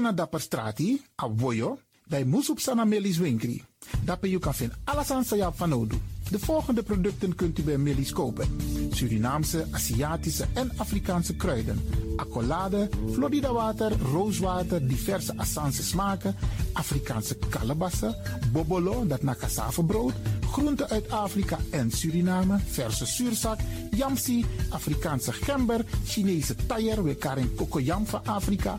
Na 0.00 0.12
dapper 0.12 0.40
strati, 0.40 1.00
a 1.22 1.28
voyo, 1.36 1.78
bij 2.06 2.24
Moesop 2.24 2.58
Melis 2.84 3.18
Winkri. 3.18 3.62
Daarbij 4.04 4.30
je 4.30 4.38
kan 4.38 4.54
vinden 4.54 4.78
alles 4.84 5.10
aan 5.10 5.24
Sayap 5.24 5.56
van 5.56 5.72
Odu. 5.72 5.96
De 6.30 6.38
volgende 6.38 6.82
producten 6.82 7.34
kunt 7.34 7.58
u 7.58 7.62
bij 7.62 7.78
Melis 7.78 8.12
kopen. 8.12 8.56
Surinaamse, 8.90 9.66
Aziatische 9.70 10.46
en 10.54 10.72
Afrikaanse 10.76 11.36
kruiden. 11.36 11.80
Accolade, 12.16 12.88
Florida 13.12 13.52
water, 13.52 13.92
rooswater, 14.12 14.88
diverse 14.88 15.36
Assange 15.36 15.82
smaken. 15.82 16.36
Afrikaanse 16.72 17.36
kalebassen, 17.48 18.16
bobolo, 18.52 19.06
dat 19.06 19.22
na 19.22 19.36
brood, 19.86 20.12
Groenten 20.54 20.88
uit 20.88 21.10
Afrika 21.10 21.58
en 21.70 21.90
Suriname, 21.90 22.58
verse 22.66 23.06
zuurzak, 23.06 23.58
yamsi, 23.90 24.44
Afrikaanse 24.70 25.32
gember, 25.32 25.84
Chinese 26.04 26.54
taier, 26.66 27.04
we 27.04 27.14
karing 27.14 27.54
kokoyam 27.54 28.06
van 28.06 28.20
Afrika, 28.24 28.78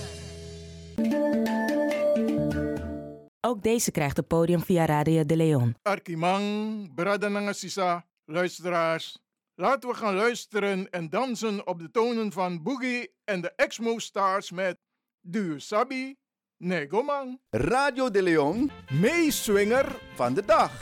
Ook 3.41 3.63
deze 3.63 3.91
krijgt 3.91 4.17
het 4.17 4.27
podium 4.27 4.61
via 4.61 4.85
Radio 4.85 5.25
de 5.25 5.35
Leon. 5.35 5.75
Arkimang, 5.81 6.93
Bradanangasisa, 6.95 8.05
luisteraars. 8.25 9.19
Laten 9.55 9.89
we 9.89 9.95
gaan 9.95 10.15
luisteren 10.15 10.89
en 10.89 11.09
dansen 11.09 11.67
op 11.67 11.79
de 11.79 11.91
tonen 11.91 12.31
van 12.31 12.63
Boogie 12.63 13.13
en 13.23 13.41
de 13.41 13.53
Exmo 13.55 13.99
Stars 13.99 14.51
met 14.51 14.79
Du 15.21 15.59
Sabi, 15.59 16.15
Negomang. 16.57 17.39
Radio 17.49 18.09
de 18.09 18.23
Leon, 18.23 18.71
meeswinger 18.89 19.99
van 20.15 20.33
de 20.33 20.45
dag. 20.45 20.81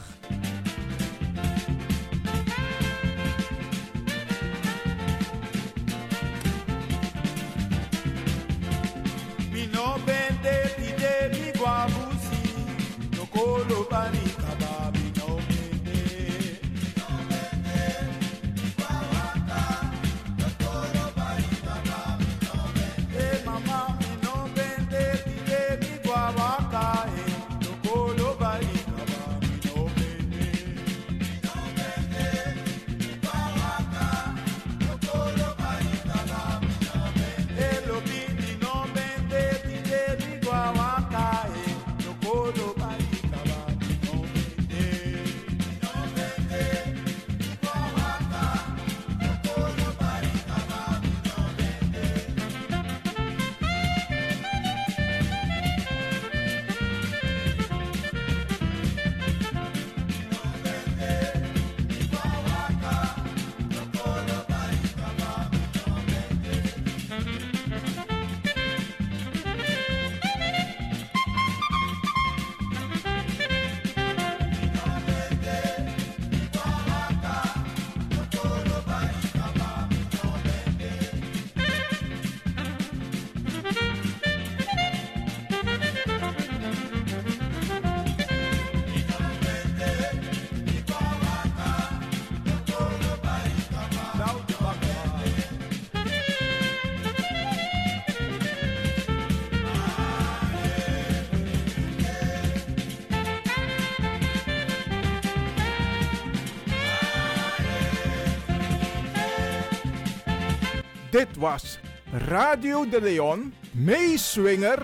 Was 111.41 111.81
Radio 112.29 112.85
de 112.85 113.01
Leon, 113.01 113.53
meeswinger 113.73 114.77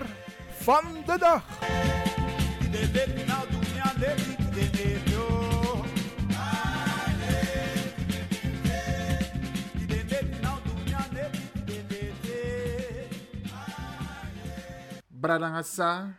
van 0.66 0.82
de 1.06 1.16
dag. 1.18 1.42
Bradangasa, 15.08 16.14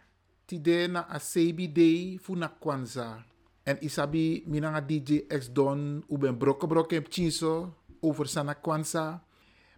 tide 0.45 0.87
na 0.87 1.07
asebi 1.09 1.67
day 1.71 2.17
fu 2.21 2.35
na 2.35 2.47
kwanza. 2.47 3.23
En 3.63 3.77
isabi 3.83 4.43
minanga 4.47 4.81
DJ 4.81 5.27
X 5.27 5.51
Don 5.51 6.03
uben 6.07 6.37
brokke 6.37 6.67
brokke 6.67 7.03
over 8.01 8.27
sana 8.27 8.55
kwanza. 8.55 9.19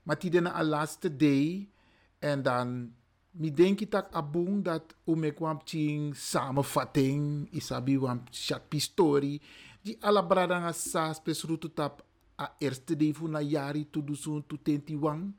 Maar 0.04 0.18
tide 0.18 0.40
na 0.42 0.54
a 0.54 0.64
laatste 0.64 1.16
day. 1.16 1.70
En 2.20 2.42
dan 2.42 2.94
mi 3.32 3.52
denki 3.52 3.88
tak 3.88 4.12
abung 4.12 4.64
dat 4.64 4.96
ume 5.06 5.32
kwam 5.32 5.60
ching 5.64 6.16
samenvatting. 6.16 7.48
Isabi 7.52 7.98
wam 7.98 8.24
chat 8.30 8.70
pistori. 8.70 9.42
Di 9.82 9.98
ala 10.00 10.22
bradangasa 10.24 11.14
spesrutu 11.14 11.74
tap 11.74 12.02
a 12.36 12.54
eerste 12.60 12.96
day 12.96 13.14
fu 13.14 13.28
na 13.28 13.40
yari 13.40 13.86
tu 13.90 14.02
dusun 14.02 14.44
tu 14.48 14.58
tenti 14.62 14.96
wang. 14.96 15.34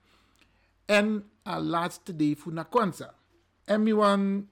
En 0.86 1.22
a 1.46 1.58
laatste 1.60 2.16
day 2.16 2.34
fu 2.34 2.50
na 2.50 2.64
kwanza. 2.64 3.14
En 3.64 3.82
mi 3.82 3.92
wan 3.92 4.48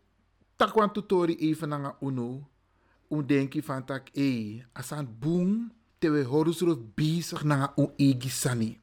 takwan 0.57 0.93
tutori 0.93 1.37
even 1.41 1.69
na 1.69 1.95
uno. 2.01 2.49
Un 3.11 3.27
denki 3.27 3.61
van 3.61 3.85
tak 3.85 4.11
e 4.15 4.63
asan 4.73 5.07
boom 5.19 5.73
te 5.99 6.09
we 6.11 6.23
horusruf 6.23 6.79
bezig 6.95 7.43
na 7.43 7.73
un 7.77 7.91
egi 7.99 8.29
sani. 8.29 8.79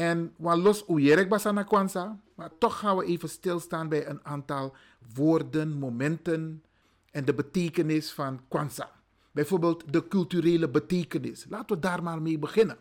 En 0.00 0.32
wan 0.36 0.62
los 0.62 0.84
u 0.88 1.00
jerek 1.00 1.28
basana 1.28 1.62
kwanza, 1.62 2.20
maar 2.34 2.50
toch 2.58 2.78
gaan 2.78 2.96
we 2.96 3.04
even 3.04 3.28
stilstaan 3.28 3.88
bij 3.88 4.06
een 4.06 4.24
aantal 4.24 4.74
woorden, 5.14 5.78
momenten 5.78 6.62
en 7.10 7.24
de 7.24 7.34
betekenis 7.34 8.12
van 8.12 8.40
kwanza. 8.48 8.90
Bijvoorbeeld 9.30 9.92
de 9.92 10.08
culturele 10.08 10.68
betekenis. 10.68 11.46
Laten 11.48 11.76
we 11.76 11.82
daar 11.82 12.02
maar 12.02 12.22
mee 12.22 12.38
beginnen. 12.38 12.76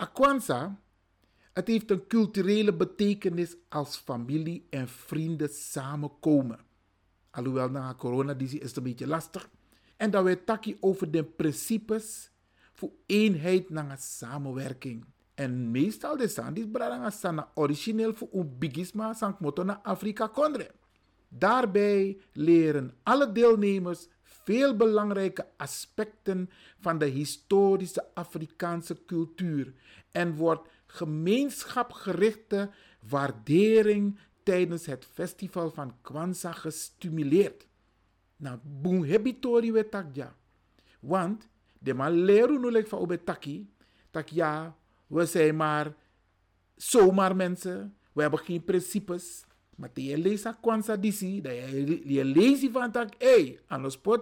A 0.00 0.04
kwanza 0.04 0.78
het 1.52 1.66
heeft 1.66 1.90
een 1.90 2.06
culturele 2.06 2.74
betekenis 2.74 3.56
als 3.68 3.96
familie 3.96 4.66
en 4.70 4.88
vrienden 4.88 5.48
samenkomen. 5.48 6.58
Alhoewel 7.30 7.70
na 7.70 7.94
corona 7.94 8.34
is 8.38 8.52
het 8.52 8.76
een 8.76 8.82
beetje 8.82 9.06
lastig. 9.06 9.48
En 9.96 10.10
dat 10.10 10.24
we 10.24 10.44
taki 10.44 10.76
over 10.80 11.10
de 11.10 11.24
principes 11.24 12.30
voor 12.72 12.90
eenheid 13.06 13.70
naar 13.70 13.98
samenwerking. 13.98 15.04
En 15.36 15.70
meestal 15.70 16.16
de 16.16 16.28
sandis 16.28 16.64
bradanga 16.72 17.10
sana 17.10 17.50
origineel 17.54 18.14
voor 18.14 18.28
een 18.32 18.58
bigisma 18.58 19.12
sank 19.12 19.40
moto 19.40 19.62
na 19.62 19.80
Afrika 19.82 20.26
kondre. 20.26 20.70
Daarbij 21.28 22.20
leren 22.32 22.94
alle 23.02 23.32
deelnemers 23.32 24.08
veel 24.22 24.76
belangrijke 24.76 25.46
aspecten 25.56 26.50
van 26.80 26.98
de 26.98 27.04
historische 27.04 28.04
Afrikaanse 28.14 29.04
cultuur 29.06 29.72
en 30.10 30.34
wordt 30.34 30.68
gemeenschapgerichte 30.86 32.70
waardering 33.08 34.18
tijdens 34.42 34.86
het 34.86 35.04
festival 35.12 35.70
van 35.70 35.94
Kwanzaa 36.00 36.52
gestimuleerd. 36.52 37.66
Nou, 38.36 38.58
boem 38.62 39.02
hebitori 39.04 39.72
we 39.72 39.88
tak 39.88 40.06
ja. 40.12 40.36
Want 41.00 41.48
de 41.78 41.94
man 41.94 42.12
leren 42.12 42.60
nu 42.60 42.70
like 42.70 42.88
van 42.88 42.98
we 45.06 45.26
zijn 45.26 45.56
maar 45.56 45.94
zomaar 46.76 47.36
mensen, 47.36 47.96
we 48.12 48.22
hebben 48.22 48.40
geen 48.40 48.64
principes. 48.64 49.44
Maar 49.76 49.90
je 49.94 50.18
leest 50.18 50.60
Kwanzaa 50.60 50.96
disi, 50.96 51.40
dat 51.40 51.52
je, 52.04 52.24
leest 52.24 52.68
van 52.72 52.92
tak, 52.92 53.14
hey, 53.18 53.60
aan 53.66 53.82
de 53.82 54.20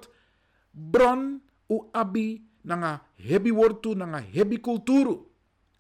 bron 0.71 1.43
u 1.69 1.83
abi, 1.93 2.49
nanga 2.61 3.03
hebi 3.15 3.53
wortu, 3.53 3.95
nanga 3.95 4.21
hebi 4.21 4.61
kulturu 4.61 5.27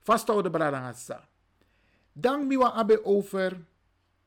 vasthouden 0.04 0.52
bradangasa. 0.52 1.28
Dan 2.12 2.46
miwa 2.46 2.73
abe 2.73 3.04
over 3.04 3.64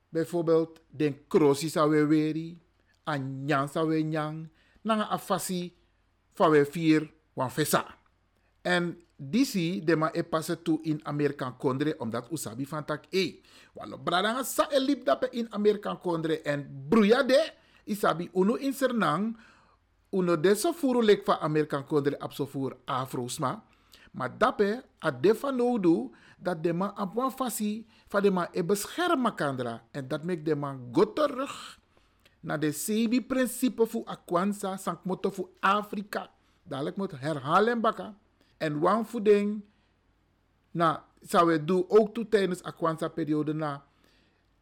bijvoorbeeld 0.10 0.82
den 0.90 1.28
krosi 1.28 1.70
sa 1.70 1.88
we 1.88 2.06
weri, 2.06 2.58
an 3.04 3.46
nyang 3.46 3.70
sa 3.70 3.86
we 3.86 4.02
nyang, 4.04 4.50
nanga 4.82 5.08
afasi 5.10 5.74
fa 6.34 6.50
we 6.50 6.66
vier 6.66 7.08
wan 7.34 7.52
fesa. 7.52 7.86
En 8.62 8.98
disi 9.18 9.82
de 9.82 9.96
ma 9.98 10.12
e 10.14 10.24
passe 10.24 10.56
toe 10.62 10.80
in 10.86 11.02
Amerikan 11.04 11.58
kondre 11.58 11.98
omdat 12.00 12.30
usabi 12.32 12.66
van 12.66 12.86
tak 12.86 13.10
e. 13.10 13.42
Walo 13.74 13.98
bradanga 13.98 14.44
sa 14.46 14.70
e 14.70 14.80
lip 14.80 15.06
dape 15.06 15.28
in 15.34 15.50
Amerikan 15.50 15.98
kondre 15.98 16.42
en 16.46 16.64
bruya 16.90 17.24
de 17.24 17.42
isabi 17.86 18.30
uno 18.34 18.56
in 18.56 18.74
sernang 18.74 19.34
uno 20.14 20.36
de 20.38 20.56
so 20.56 20.74
furu 20.74 21.02
lek 21.02 21.26
fa 21.26 21.42
Amerikan 21.42 21.84
kondre 21.84 22.18
ap 22.20 22.34
so 22.34 22.46
fur 22.46 22.78
afrosma. 22.86 23.64
Maar 24.14 24.38
dape 24.38 24.84
a 25.04 25.12
defa 25.12 25.52
nodu 25.52 26.10
dat 26.38 26.64
de 26.64 26.74
man 26.74 26.94
op 26.98 27.34
fasi 27.36 27.86
van 28.08 28.22
de 28.22 28.32
man 28.32 28.48
e 28.54 28.64
beschermen 28.64 29.36
kandra. 29.36 29.82
En 29.92 30.08
dat 30.08 30.24
maakt 30.24 30.46
de 30.46 30.56
man 30.56 30.94
naar 32.40 32.60
de 32.60 32.72
sebi 32.72 33.22
principe 33.22 33.86
voor 33.86 34.06
Akwansa, 34.06 34.78
sank 34.78 35.04
moto 35.04 35.30
voor 35.30 35.50
Afrika. 35.60 36.30
Dadelijk 36.64 36.96
moet 36.98 37.12
herhalen 37.20 37.82
bakken. 37.82 38.18
En 38.58 38.80
wan 38.80 39.06
voeding, 39.06 39.64
na, 40.72 41.06
zou 41.22 41.48
we 41.48 41.66
doen 41.66 41.86
ook 41.88 42.14
toe 42.14 42.28
tijdens 42.30 42.64
Akwansa 42.64 43.08
periode 43.08 43.54
na. 43.54 43.86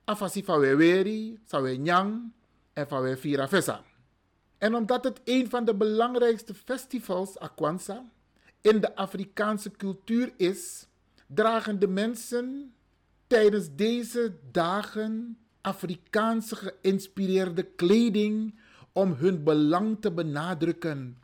Afasi 0.04 0.44
van 0.44 0.60
we 0.60 0.76
weri, 0.76 1.40
zou 1.46 1.64
we 1.64 1.70
nyang 1.70 2.32
en 2.74 2.88
van 2.88 3.02
we 3.02 3.18
vira 3.18 3.48
vesa. 3.48 3.84
En 4.58 4.76
omdat 4.76 5.04
het 5.04 5.22
een 5.24 5.50
van 5.50 5.66
de 5.66 5.76
belangrijkste 5.76 6.54
festivals 6.54 7.40
Akwansa 7.40 8.06
in 8.62 8.80
de 8.80 8.96
Afrikaanse 8.96 9.72
cultuur 9.72 10.34
is, 10.38 10.88
dragen 11.28 11.80
de 11.80 11.88
mensen 11.88 12.74
tijdens 13.28 13.76
deze 13.76 14.38
dagen 14.52 15.38
Afrikaanse 15.62 16.56
geïnspireerde 16.56 17.64
kleding 17.64 18.60
om 18.92 19.14
hun 19.14 19.44
belang 19.44 19.98
te 20.00 20.12
benadrukken. 20.12 21.18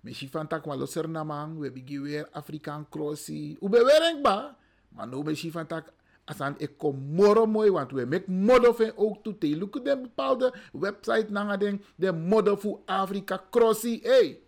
Misschien 0.00 0.30
van 0.30 0.46
tak 0.46 0.64
wel 0.64 1.08
namang, 1.08 1.58
we 1.58 1.64
hebben 1.64 2.02
weer 2.02 2.28
Afrikaan 2.30 2.88
crossie. 2.88 3.56
Ube 3.60 3.84
werk 3.84 4.22
ba, 4.22 4.56
maar 4.88 5.08
nu 5.08 5.22
misschien 5.22 5.52
van 5.52 5.66
tak 5.66 5.92
asan 6.24 6.54
ik 6.58 6.78
kom 6.78 6.96
moro 6.96 7.46
mooi, 7.46 7.70
want 7.70 7.90
we 7.90 8.06
make 8.06 8.30
model 8.30 8.74
van 8.74 8.92
ook 8.96 9.22
toe 9.22 9.38
te. 9.38 9.58
Look 9.58 9.84
de 9.84 9.98
bepaalde 10.00 10.54
website 10.72 11.26
na 11.30 11.56
den 11.56 11.82
de 11.96 12.56
voor 12.58 12.80
Afrika 12.84 13.44
crossie. 13.50 14.00
Hey, 14.02 14.40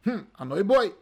hm, 0.00 0.22
anoy 0.32 0.64
boy. 0.64 0.94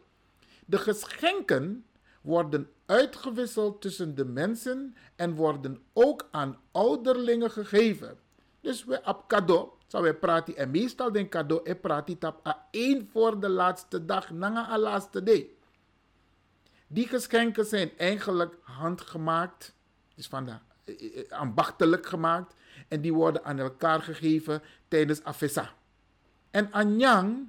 De 0.67 0.79
geschenken 0.79 1.85
worden 2.23 2.69
uitgewisseld 2.87 3.81
tussen 3.81 4.15
de 4.15 4.25
mensen 4.25 4.95
en 5.17 5.35
worden 5.35 5.83
ook 5.93 6.29
aan 6.31 6.59
ouderlingen 6.73 7.51
gegeven. 7.51 8.19
Dus 8.61 8.85
we 8.85 9.01
op 9.05 9.25
cadeau, 9.29 9.69
zou 9.87 10.05
we 10.05 10.15
praten 10.15 10.57
en 10.57 10.71
meestal 10.71 11.13
den 11.13 11.29
cadeau 11.29 11.61
e 11.65 11.75
praten 11.75 12.19
tap 12.19 12.57
één 12.71 13.09
voor 13.13 13.41
de 13.41 13.49
laatste 13.49 14.05
dag, 14.05 14.31
na 14.31 14.71
a 14.71 14.79
laatste 14.79 15.23
day. 15.23 15.49
Die 16.87 17.09
geschenken 17.09 17.65
zijn 17.65 17.91
eigenlijk 17.97 18.57
handgemaakt, 18.63 19.75
dus 20.15 20.27
van 20.27 20.45
de, 20.45 21.27
ambachtelijk 21.31 22.07
gemaakt 22.07 22.55
en 22.89 23.01
die 23.01 23.13
worden 23.13 23.45
aan 23.45 23.59
elkaar 23.59 24.03
gegeven 24.03 24.63
tijdens 24.89 25.25
afesa. 25.25 25.73
En 26.51 26.73
anyang, 26.73 27.49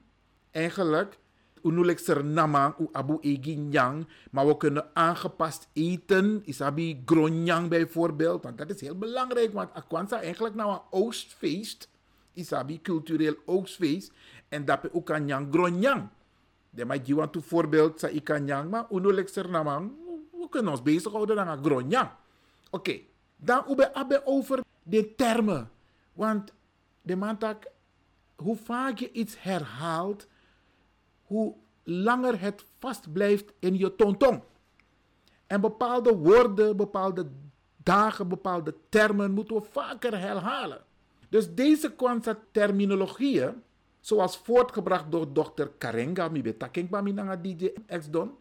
eigenlijk 0.52 1.18
unulik 1.66 2.24
namang 2.24 2.78
u 2.78 2.88
abu 2.92 3.18
egi 3.22 3.56
nyang. 3.56 4.08
Maar 4.32 4.48
we 4.48 4.58
kunnen 4.58 4.90
aangepast 4.94 5.68
eten. 5.74 6.42
Isabi 6.46 7.02
gronjang 7.06 7.70
bijvoorbeeld. 7.70 8.44
Want 8.44 8.58
dat 8.58 8.70
is 8.70 8.82
heel 8.82 8.98
belangrijk. 8.98 9.54
Want 9.54 9.74
Akwansa 9.74 10.22
eigenlijk 10.22 10.56
nou 10.56 10.72
een 10.72 10.82
oostfeest. 10.90 11.90
Isabi 12.36 12.82
cultureel 12.82 13.36
oostfeest. 13.46 14.12
En 14.50 14.66
dat 14.66 14.82
we 14.82 14.94
ook 14.94 15.12
aan 15.12 15.26
nyang 15.26 15.48
gronjang. 15.52 16.08
De 16.70 17.00
je 17.04 17.16
want 17.16 17.32
to 17.32 17.42
voorbeeld 17.42 18.00
sa 18.00 18.10
ikanyang. 18.10 18.70
Maar 18.70 18.86
unulik 18.92 19.36
namang. 19.36 19.92
We 20.32 20.50
kunnen 20.50 20.72
ons 20.72 20.82
bezighouden 20.82 21.40
aan 21.40 21.64
gronjang. 21.64 22.10
Oké. 22.10 22.76
Okay. 22.76 23.08
Dan 23.38 23.64
ube 23.70 23.94
abe 23.94 24.22
over 24.26 24.64
de 24.84 25.16
termen. 25.16 25.70
Want 26.14 26.54
de 27.02 27.16
man 27.16 27.38
tak, 27.38 27.68
hoe 28.36 28.56
vaak 28.56 29.00
je 29.00 29.12
iets 29.12 29.42
herhaalt, 29.42 30.28
hoe 31.24 31.56
langer 31.84 32.42
het 32.42 32.66
vast 32.80 33.14
blijft 33.14 33.54
in 33.60 33.78
je 33.78 33.96
tontong. 33.96 34.42
En 35.48 35.62
bepaalde 35.62 36.16
woorden, 36.16 36.78
bepaalde 36.78 37.30
dagen, 37.78 38.28
bepaalde 38.28 38.76
termen 38.90 39.32
moeten 39.32 39.56
we 39.56 39.62
vaker 39.72 40.20
herhalen. 40.20 40.84
Dus 41.30 41.54
deze 41.54 41.92
Kwanzaa-terminologieën, 41.92 43.64
zoals 44.00 44.38
voortgebracht 44.38 45.12
door 45.12 45.34
dokter 45.34 45.72
Karenga 45.78 46.28
Mibetaking 46.28 46.90
Minanga 46.90 47.36
DJ 47.36 47.74
X-Don, 47.88 48.32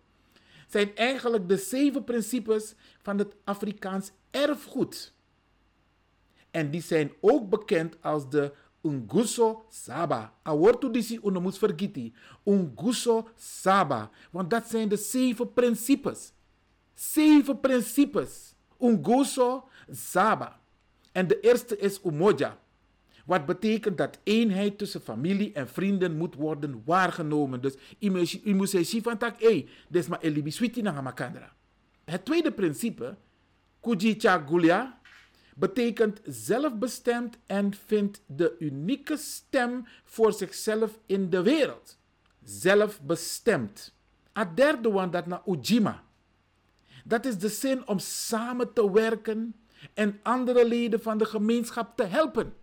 zijn 0.68 0.96
eigenlijk 0.96 1.48
de 1.48 1.56
zeven 1.56 2.04
principes 2.04 2.74
van 3.02 3.18
het 3.18 3.36
Afrikaans 3.44 4.12
erfgoed. 4.30 5.12
En 6.50 6.70
die 6.70 6.82
zijn 6.82 7.12
ook 7.20 7.48
bekend 7.48 7.96
als 8.02 8.30
de 8.30 8.52
Unguso 8.84 9.64
Saba. 9.68 10.34
A 10.46 10.54
woord 10.54 10.80
to 10.80 10.90
disi 10.90 11.18
uno 11.24 11.40
moet 11.40 11.58
vergeten. 11.58 12.14
Unguso 12.44 13.28
Saba. 13.36 14.10
Want 14.30 14.50
dat 14.50 14.66
zijn 14.66 14.88
de 14.88 14.96
zeven 14.96 15.52
principes. 15.52 16.32
Zeven 16.94 17.60
principes. 17.60 18.54
Unguso 18.80 19.68
Saba. 19.90 20.60
En 21.12 21.26
de 21.26 21.40
eerste 21.40 21.78
is 21.78 22.00
Umoja. 22.04 22.58
Wat 23.24 23.46
betekent 23.46 23.98
dat 23.98 24.18
eenheid 24.22 24.78
tussen 24.78 25.00
familie 25.00 25.52
en 25.52 25.68
vrienden 25.68 26.16
moet 26.16 26.34
worden 26.34 26.82
waargenomen. 26.84 27.60
Dus 27.60 27.74
je 27.98 28.54
moet 28.54 28.70
zeggen 28.70 29.02
van 29.02 29.18
tak, 29.18 29.40
hé, 29.40 29.68
des 29.88 30.06
maar 30.06 30.20
elibi 30.20 30.50
switi 30.50 30.82
na. 30.82 31.14
Het 32.04 32.24
tweede 32.24 32.52
principe, 32.52 33.16
Kujicha 33.80 34.44
Gulia, 34.48 35.00
betekent 35.56 36.20
zelfbestemd 36.24 37.38
en 37.46 37.74
vindt 37.86 38.22
de 38.26 38.56
unieke 38.58 39.16
stem 39.16 39.86
voor 40.04 40.32
zichzelf 40.32 40.98
in 41.06 41.30
de 41.30 41.42
wereld. 41.42 41.98
Zelfbestemd. 42.42 43.94
Het 44.32 44.56
derde 44.56 44.88
one 44.88 45.10
dat 45.10 45.26
na 45.26 45.42
Ujima. 45.46 46.02
Dat 47.04 47.24
is 47.24 47.38
de 47.38 47.48
zin 47.48 47.88
om 47.88 47.98
samen 47.98 48.72
te 48.72 48.92
werken 48.92 49.54
en 49.94 50.20
andere 50.22 50.68
leden 50.68 51.02
van 51.02 51.18
de 51.18 51.24
gemeenschap 51.24 51.96
te 51.96 52.04
helpen. 52.04 52.54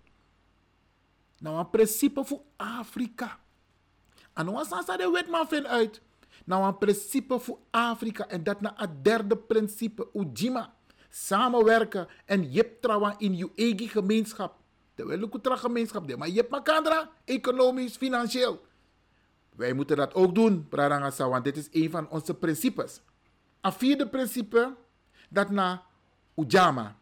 Nou, 1.42 1.58
een 1.58 1.70
principe 1.70 2.26
voor 2.26 2.42
Afrika. 2.56 3.40
En 4.34 4.46
nou, 4.46 4.58
als 4.58 4.86
de 4.86 5.10
wetman 5.14 5.48
vindt 5.48 5.68
uit. 5.68 6.02
Nou, 6.46 6.66
een 6.68 6.78
principe 6.78 7.40
voor 7.40 7.58
Afrika. 7.70 8.28
En 8.28 8.44
dat 8.44 8.62
na 8.62 8.74
het 8.76 9.04
derde 9.04 9.38
principe, 9.38 10.08
Ujima. 10.14 10.74
Samenwerken 11.10 12.08
en 12.26 12.52
je 12.52 12.80
trouwen 12.80 13.16
in 13.18 13.38
je 13.38 13.50
eigen 13.56 13.90
gemeenschap. 13.90 14.60
Ik 14.96 15.46
een 15.46 15.58
gemeenschap 15.58 16.16
maar 16.16 16.28
je 16.28 16.36
hebt 16.36 16.50
makandra, 16.50 17.10
economisch, 17.26 17.96
financieel. 17.96 18.66
Wij 19.56 19.74
moeten 19.74 19.98
dat 19.98 20.14
ook 20.14 20.36
doen, 20.36 20.68
Brarangasa, 20.70 21.30
want 21.30 21.44
dit 21.44 21.58
is 21.58 21.68
een 21.72 21.90
van 21.90 22.10
onze 22.10 22.34
principes. 22.34 23.02
Een 23.62 23.74
vierde 23.74 24.08
principe, 24.08 24.76
dat 25.30 25.50
na 25.50 25.84
Ujama. 26.36 27.01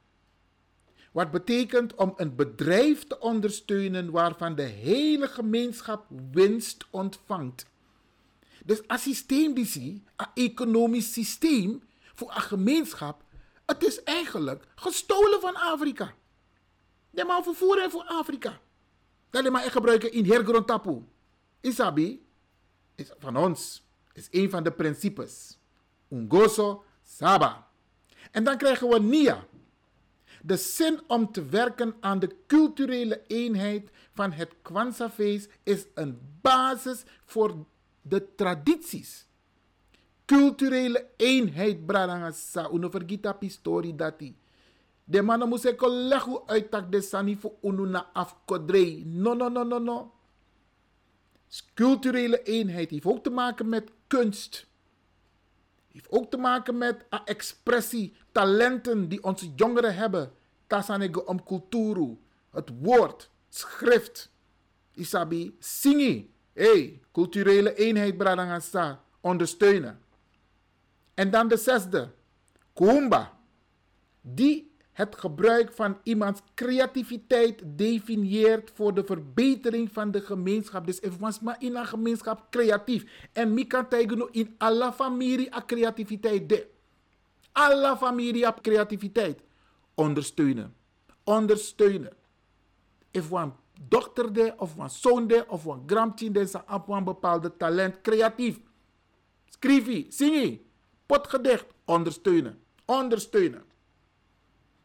Wat 1.20 1.32
betekent 1.32 1.96
om 1.96 2.14
een 2.16 2.36
bedrijf 2.36 3.08
te 3.08 3.20
ondersteunen 3.20 4.12
waarvan 4.12 4.56
de 4.56 4.64
hele 4.64 5.28
gemeenschap 5.28 6.06
winst 6.32 6.86
ontvangt. 6.90 7.66
Dus 8.66 8.82
een 8.88 9.66
zie, 9.66 10.04
een 10.16 10.28
economisch 10.34 11.14
systeem 11.14 11.84
voor 12.16 12.36
een 12.36 12.42
gemeenschap, 12.42 13.24
het 13.66 13.84
is 13.84 14.04
eigenlijk 14.04 14.68
gestolen 14.76 15.42
van 15.42 15.56
Afrika. 15.56 16.14
De 17.10 17.24
man 17.24 17.44
vervoeren 17.44 17.92
voor 17.92 18.04
Afrika. 18.04 18.60
Dat 19.30 19.50
maar 19.50 19.72
gebruiken 19.72 20.12
in 20.12 20.26
hergrond 20.26 20.68
tapu. 20.68 21.04
Isabi 21.62 22.26
is 22.96 23.12
van 23.18 23.38
ons, 23.38 23.84
is 24.14 24.28
een 24.32 24.50
van 24.50 24.64
de 24.64 24.72
principes. 24.72 25.58
Ungoso 26.10 26.84
Saba. 27.04 27.68
En 28.32 28.44
dan 28.44 28.58
krijgen 28.58 28.90
we 28.90 29.00
Nia. 29.00 29.48
De 30.44 30.58
zin 30.58 31.00
om 31.08 31.32
te 31.32 31.46
werken 31.46 31.96
aan 32.00 32.20
de 32.20 32.36
culturele 32.48 33.22
eenheid 33.28 33.90
van 34.14 34.32
het 34.32 34.54
Kwanzaa-feest 34.62 35.50
is 35.64 35.86
een 35.94 36.20
basis 36.42 37.04
voor 37.26 37.66
de 38.02 38.36
tradities. 38.36 39.28
Culturele 40.26 41.10
eenheid, 41.18 41.86
bradangasa, 41.86 42.70
uno 42.72 42.90
vergita 42.90 43.34
pistori 43.34 43.96
dati. 43.96 44.36
De 45.04 45.22
mannen 45.22 45.50
uittak 46.46 46.92
de 46.92 47.02
sani 47.02 47.38
voor 47.38 47.54
unu 47.62 47.88
na 47.88 48.10
afkodrei. 48.14 49.04
No, 49.06 49.34
no, 49.34 49.50
no, 49.50 49.64
no, 49.64 49.80
no. 49.80 50.14
Culturele 51.74 52.44
eenheid 52.44 52.90
heeft 52.90 53.06
ook 53.06 53.24
te 53.24 53.30
maken 53.30 53.70
met 53.70 53.92
kunst. 54.08 54.69
Heeft 55.92 56.12
ook 56.12 56.30
te 56.30 56.38
maken 56.38 56.78
met 56.78 57.06
expressie, 57.26 58.16
talenten 58.32 59.10
die 59.10 59.24
onze 59.24 59.52
jongeren 59.56 59.96
hebben. 59.96 60.32
Tasanege 60.68 61.26
om 61.26 61.44
het 62.52 62.70
woord, 62.82 63.30
schrift. 63.50 64.32
Isabi, 64.94 65.56
singi. 65.60 66.34
Hey, 66.54 67.02
culturele 67.12 67.76
eenheid, 67.76 68.18
bradangasa. 68.18 69.04
Ondersteunen. 69.22 70.00
En 71.14 71.32
dan 71.32 71.48
de 71.48 71.58
zesde. 71.58 72.12
Kumba. 72.74 73.40
Die 74.22 74.69
het 75.00 75.16
gebruik 75.18 75.72
van 75.74 75.98
iemands 76.04 76.42
creativiteit 76.56 77.62
definieert 77.66 78.72
voor 78.74 78.94
de 78.94 79.04
verbetering 79.04 79.92
van 79.92 80.12
de 80.12 80.22
gemeenschap. 80.22 80.86
Dus 80.86 81.00
was 81.20 81.40
maar 81.40 81.56
in 81.60 81.76
een 81.76 81.86
gemeenschap 81.86 82.48
creatief. 82.50 83.30
En 83.34 83.54
mi 83.54 83.68
kan 83.68 83.88
in 84.32 84.56
alle 84.58 84.94
familie 84.94 85.56
a 85.56 85.64
creativiteit 85.66 86.50
de. 86.50 86.68
Alle 87.52 87.98
familie 87.98 88.48
a 88.48 88.56
creativiteit. 88.62 89.42
Ondersteunen. 89.94 90.76
Ondersteunen. 91.24 92.14
If 93.12 93.32
een 93.32 93.54
dochter 93.88 94.34
de, 94.34 94.54
of 94.58 94.78
een 94.78 94.90
zoon 94.90 95.28
de, 95.28 95.46
of 95.48 95.66
een 95.66 95.84
grandkind 95.86 96.34
de, 96.34 96.62
op 96.72 96.90
een 96.90 97.04
bepaalde 97.04 97.58
talent 97.58 98.02
creatief. 98.02 98.60
Schrijf, 99.46 100.06
zing, 100.10 100.62
potgedicht. 101.06 101.66
Ondersteunen. 101.86 102.60
Ondersteunen. 102.86 103.69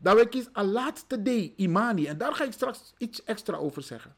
Dat 0.04 0.18
we 0.18 0.28
kiezen 0.28 0.50
een 0.52 0.70
laatste 0.70 1.22
D, 1.22 1.52
imani. 1.56 2.06
En 2.06 2.18
daar 2.18 2.34
ga 2.34 2.44
ik 2.44 2.52
straks 2.52 2.94
iets 2.98 3.24
extra 3.24 3.56
over 3.56 3.82
zeggen. 3.82 4.14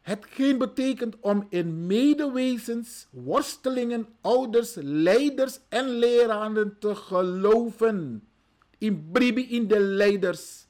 Hetgeen 0.00 0.58
betekent 0.58 1.16
om 1.20 1.46
in 1.48 1.86
medewezens, 1.86 3.06
worstelingen, 3.10 4.08
ouders, 4.20 4.74
leiders 4.74 5.58
en 5.68 5.88
leraren 5.88 6.76
te 6.78 6.94
geloven. 6.94 8.28
In 8.78 9.10
bribi 9.12 9.48
in 9.50 9.68
de 9.68 9.80
leiders. 9.80 10.66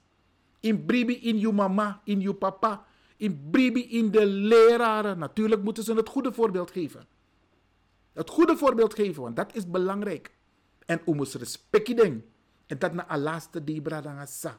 In 0.61 0.85
bribi 0.87 1.15
in 1.15 1.39
je 1.39 1.53
mama, 1.53 2.01
in 2.05 2.21
je 2.21 2.35
papa. 2.35 2.87
In 3.17 3.49
bribi 3.51 3.89
in 3.91 4.11
de 4.11 4.27
leraren. 4.27 5.19
Natuurlijk 5.19 5.63
moeten 5.63 5.85
ze 5.85 5.95
het 5.95 6.09
goede 6.09 6.33
voorbeeld 6.33 6.71
geven. 6.71 7.07
Het 8.13 8.31
goede 8.31 8.57
voorbeeld 8.57 8.95
geven, 8.95 9.23
want 9.23 9.37
dat 9.37 9.55
is 9.55 9.71
belangrijk. 9.71 10.37
En 10.87 11.01
om 11.05 11.19
ons 11.19 11.35
respectje 11.35 11.95
ding. 11.95 12.23
En 12.69 12.79
dat 12.79 12.93
na 12.93 13.09
a 13.11 13.17
laatste 13.19 13.65
die 13.65 13.81
brada 13.81 14.27
sa. 14.27 14.59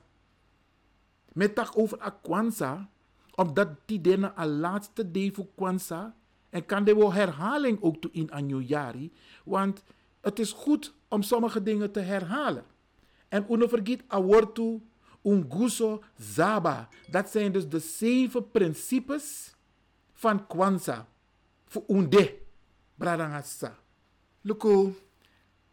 Met 1.33 1.55
tak 1.55 1.77
over 1.77 2.01
a 2.01 2.09
kwanza, 2.09 2.89
omdat 3.35 3.69
die 3.85 4.25
a 4.25 4.45
laatste 4.45 5.11
die 5.11 5.33
voor 5.33 5.47
kwanza. 5.55 6.15
En 6.49 6.65
kan 6.65 6.83
de 6.83 6.95
wel 6.95 7.13
herhaling 7.13 7.81
ook 7.81 8.01
toe 8.01 8.11
in 8.11 8.31
anjo 8.31 8.61
jari. 8.61 9.11
Want 9.43 9.83
het 10.21 10.39
is 10.39 10.51
goed 10.51 10.93
om 11.07 11.21
sommige 11.21 11.63
dingen 11.63 11.91
te 11.91 11.99
herhalen. 11.99 12.65
En 13.27 13.45
uno 13.49 13.67
vergeet 13.67 14.03
a 14.13 14.21
woord 14.21 14.55
toe, 14.55 14.81
unguso 15.23 16.03
zaba. 16.17 16.89
Dat 17.09 17.29
zijn 17.29 17.51
dus 17.51 17.69
de 17.69 17.79
zeven 17.79 18.51
principes 18.51 19.55
van 20.13 20.47
kwanza. 20.47 21.07
Voor 21.65 21.83
unde. 21.87 22.37
Bradangasa. 22.95 23.77
Luko 24.41 24.93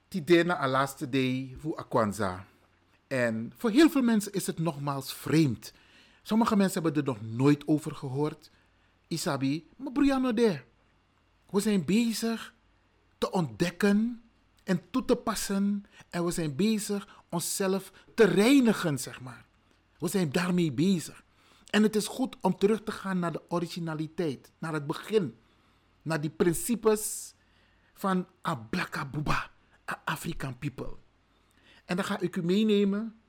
die 0.08 0.24
dena 0.24 0.60
a 0.60 0.96
day 1.10 1.56
voor 1.58 1.76
Akwanza. 1.76 2.46
En 3.06 3.52
voor 3.56 3.70
heel 3.70 3.90
veel 3.90 4.02
mensen 4.02 4.32
is 4.32 4.46
het 4.46 4.58
nogmaals 4.58 5.14
vreemd. 5.14 5.72
Sommige 6.22 6.56
mensen 6.56 6.82
hebben 6.82 7.02
er 7.02 7.08
nog 7.08 7.22
nooit 7.22 7.66
over 7.66 7.94
gehoord. 7.94 8.50
Isabi, 9.08 9.68
maar 9.76 9.92
Brianna 9.92 10.32
de. 10.32 10.60
We 11.50 11.60
zijn 11.60 11.84
bezig 11.84 12.54
te 13.18 13.30
ontdekken 13.30 14.22
en 14.64 14.90
toe 14.90 15.04
te 15.04 15.16
passen. 15.16 15.84
En 16.08 16.24
we 16.24 16.30
zijn 16.30 16.56
bezig 16.56 17.22
onszelf 17.28 17.92
te 18.14 18.24
reinigen, 18.24 18.98
zeg 18.98 19.20
maar. 19.20 19.46
We 19.98 20.08
zijn 20.08 20.32
daarmee 20.32 20.72
bezig. 20.72 21.24
En 21.70 21.82
het 21.82 21.96
is 21.96 22.06
goed 22.06 22.36
om 22.40 22.58
terug 22.58 22.82
te 22.82 22.92
gaan 22.92 23.18
naar 23.18 23.32
de 23.32 23.42
originaliteit, 23.48 24.52
naar 24.58 24.72
het 24.72 24.86
begin. 24.86 25.36
Naar 26.02 26.20
die 26.20 26.30
principes 26.30 27.34
van 27.94 28.26
Ablaka 28.42 29.04
Buba. 29.04 29.50
African 30.04 30.58
people. 30.58 30.96
En 31.84 31.96
dan 31.96 32.04
ga 32.04 32.20
ik 32.20 32.36
u 32.36 32.42
meenemen 32.42 33.20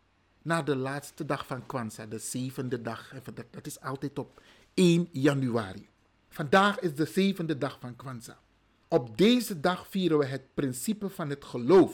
naar 0.41 0.65
de 0.65 0.75
laatste 0.75 1.25
dag 1.25 1.45
van 1.45 1.65
Kwanzaa, 1.65 2.05
de 2.05 2.19
zevende 2.19 2.81
dag. 2.81 3.13
Dat 3.49 3.65
is 3.65 3.81
altijd 3.81 4.19
op 4.19 4.41
1 4.73 5.09
januari. 5.11 5.89
Vandaag 6.29 6.79
is 6.79 6.95
de 6.95 7.05
zevende 7.05 7.57
dag 7.57 7.77
van 7.79 7.95
Kwanzaa. 7.95 8.39
Op 8.87 9.17
deze 9.17 9.59
dag 9.59 9.87
vieren 9.87 10.17
we 10.17 10.25
het 10.25 10.53
principe 10.53 11.09
van 11.09 11.29
het 11.29 11.45
geloof. 11.45 11.93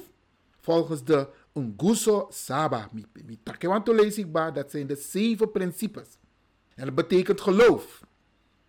Volgens 0.59 1.03
de 1.03 1.29
Nguso 1.53 2.27
Saba. 2.31 2.89
Dat 4.51 4.71
zijn 4.71 4.87
de 4.87 4.95
zeven 4.95 5.51
principes. 5.51 6.07
En 6.75 6.85
dat 6.85 6.95
betekent 6.95 7.41
geloof. 7.41 8.01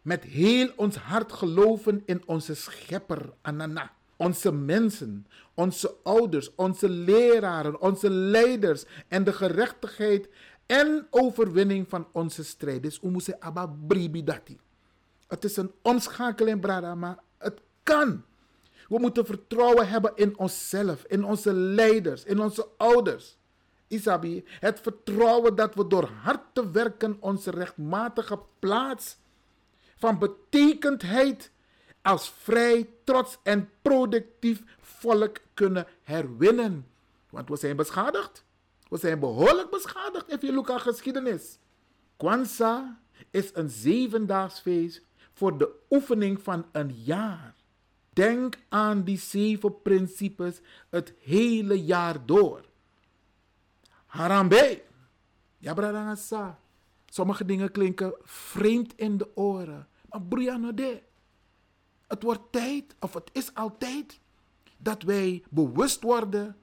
Met 0.02 0.24
heel 0.24 0.72
ons 0.76 0.96
hart 0.96 1.33
geloven 1.33 2.02
in 2.04 2.22
onze 2.26 2.54
schepper 2.54 3.33
Anana 3.40 3.92
onze 4.24 4.52
mensen, 4.52 5.26
onze 5.54 5.96
ouders, 6.02 6.54
onze 6.54 6.88
leraren, 6.88 7.80
onze 7.80 8.10
leiders 8.10 8.84
en 9.08 9.24
de 9.24 9.32
gerechtigheid 9.32 10.28
en 10.66 11.06
overwinning 11.10 11.88
van 11.88 12.06
onze 12.12 12.44
strijd. 12.44 12.82
Dus 12.82 13.00
we 13.00 13.40
abba 13.40 13.66
bribi 13.87 14.24
dati. 14.24 14.58
Het 15.26 15.44
is 15.44 15.56
een 15.56 15.72
omschakeling, 15.82 16.60
brada, 16.60 16.94
maar 16.94 17.18
het 17.38 17.60
kan. 17.82 18.24
We 18.88 18.98
moeten 18.98 19.26
vertrouwen 19.26 19.88
hebben 19.88 20.12
in 20.14 20.38
onszelf, 20.38 21.04
in 21.04 21.24
onze 21.24 21.52
leiders, 21.52 22.24
in 22.24 22.40
onze 22.40 22.68
ouders. 22.76 23.38
Isabi, 23.88 24.44
het 24.46 24.80
vertrouwen 24.80 25.54
dat 25.54 25.74
we 25.74 25.87
door 25.87 26.10
hard 26.22 26.40
te 26.52 26.70
werken 26.70 27.16
onze 27.20 27.50
rechtmatige 27.50 28.38
plaats 28.58 29.16
van 29.96 30.18
betekendheid 30.18 31.50
als 32.04 32.32
vrij, 32.38 32.88
trots 33.04 33.38
en 33.42 33.70
productief 33.82 34.62
volk 34.80 35.36
kunnen 35.54 35.86
herwinnen. 36.02 36.86
Want 37.30 37.48
we 37.48 37.56
zijn 37.56 37.76
beschadigd. 37.76 38.44
We 38.88 38.98
zijn 38.98 39.18
behoorlijk 39.18 39.70
beschadigd 39.70 40.28
in 40.28 40.38
veel 40.38 40.62
geschiedenis. 40.64 41.58
Kwanzaa 42.16 43.00
is 43.30 43.50
een 43.54 43.70
zevendaags 43.70 44.60
feest 44.60 45.02
voor 45.32 45.58
de 45.58 45.70
oefening 45.90 46.42
van 46.42 46.66
een 46.72 46.94
jaar. 46.94 47.54
Denk 48.12 48.58
aan 48.68 49.02
die 49.02 49.18
zeven 49.18 49.82
principes 49.82 50.60
het 50.90 51.14
hele 51.20 51.84
jaar 51.84 52.26
door. 52.26 52.64
Harambe. 54.06 54.82
Ja, 55.58 55.74
bradangasa. 55.74 56.58
Sommige 57.06 57.44
dingen 57.44 57.70
klinken 57.70 58.14
vreemd 58.22 58.92
in 58.96 59.16
de 59.16 59.36
oren. 59.36 59.88
Maar 60.08 60.22
broeia 60.22 60.72
de. 60.72 61.02
Het 62.06 62.22
wordt 62.22 62.42
tijd, 62.50 62.94
of 63.00 63.14
het 63.14 63.30
is 63.32 63.54
altijd, 63.54 64.20
dat 64.76 65.02
wij 65.02 65.42
bewust 65.50 66.02
worden 66.02 66.56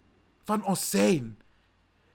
van 0.44 0.66
ons 0.66 0.90
zijn. 0.90 1.40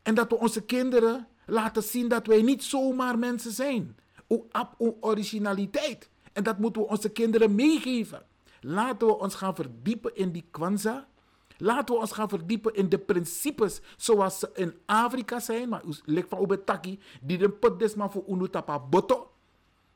En 0.02 0.14
dat 0.14 0.28
we 0.28 0.36
onze 0.38 0.60
kinderen 0.60 1.28
laten 1.46 1.82
zien 1.82 2.08
dat 2.08 2.26
wij 2.26 2.42
niet 2.42 2.64
zomaar 2.64 3.18
mensen 3.18 3.52
zijn. 3.52 3.96
Op 4.26 4.74
originaliteit. 5.00 6.10
En 6.32 6.42
dat 6.42 6.58
moeten 6.58 6.82
we 6.82 6.88
onze 6.88 7.08
kinderen 7.08 7.54
meegeven. 7.54 8.22
Laten 8.60 9.06
we 9.06 9.18
ons 9.18 9.34
gaan 9.34 9.54
verdiepen 9.54 10.14
in 10.14 10.32
die 10.32 10.44
kwanza. 10.50 11.08
Laten 11.56 11.94
we 11.94 12.00
ons 12.00 12.12
gaan 12.12 12.28
verdiepen 12.28 12.74
in 12.74 12.88
de 12.88 12.98
principes 12.98 13.80
zoals 13.96 14.38
ze 14.38 14.50
in 14.54 14.74
Afrika 14.86 15.40
zijn. 15.40 15.68
Maar 15.68 15.82
lik 16.04 16.28
van 16.28 16.38
Obetaki, 16.38 16.98
die 17.20 17.38
de 17.38 17.50
pot 17.50 17.78
desma 17.78 18.10
voor 18.10 18.24
Unutapa 18.28 18.78
Boto. 18.78 19.30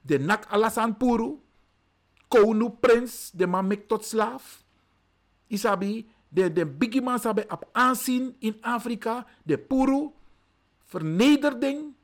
De 0.01 0.19
Nak 0.19 0.47
Alasan 0.47 0.97
Puru. 0.97 1.39
Konu 2.31 2.71
Prins, 2.71 3.31
de 3.35 3.47
man 3.47 3.67
mek 3.67 3.89
tot 3.91 4.05
slaaf. 4.07 4.63
Isabi, 5.51 6.07
de, 6.31 6.53
de 6.53 6.63
biggie 6.67 7.03
man 7.03 7.19
sabi 7.19 7.43
op 7.51 7.69
aanzien 7.73 8.37
in 8.39 8.55
Afrika. 8.63 9.27
De 9.43 9.59
Puru. 9.59 10.11
Vernederding. 10.85 11.95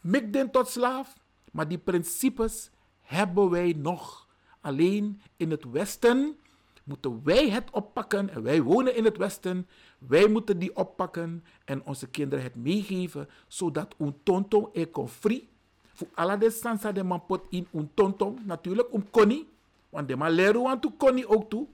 Mek 0.00 0.32
den 0.32 0.50
tot 0.50 0.68
slaaf. 0.68 1.14
Maar 1.52 1.68
die 1.68 1.78
principes 1.78 2.70
hebben 3.02 3.50
wij 3.50 3.74
nog. 3.78 4.26
Alleen 4.60 5.22
in 5.36 5.50
het 5.50 5.64
Westen 5.70 6.36
moeten 6.84 7.20
wij 7.24 7.50
het 7.50 7.70
oppakken. 7.70 8.30
En 8.30 8.42
wij 8.42 8.62
wonen 8.62 8.96
in 8.96 9.04
het 9.04 9.16
Westen. 9.16 9.68
Wij 9.98 10.28
moeten 10.28 10.58
die 10.58 10.76
oppakken 10.76 11.44
en 11.64 11.84
onze 11.84 12.08
kinderen 12.08 12.44
het 12.44 12.54
meegeven. 12.54 13.28
Zodat 13.48 13.94
un 13.98 14.14
tonton 14.22 14.68
e 14.72 14.86
kon 14.86 15.08
free. 15.08 15.48
Voor 15.92 16.08
alle 16.14 16.38
de 16.38 16.50
sansa 16.50 16.92
de 16.92 17.02
man 17.02 17.26
pot 17.26 17.42
in 17.50 17.66
un 17.74 17.90
tonton. 17.94 18.38
Natuurlijk 18.44 18.92
om 18.92 19.10
koni. 19.10 19.46
Want 19.90 20.08
de 20.08 20.16
man 20.16 20.30
leren 20.30 20.62
want 20.62 20.96
koni 20.96 21.26
ook 21.26 21.50
toe. 21.50 21.66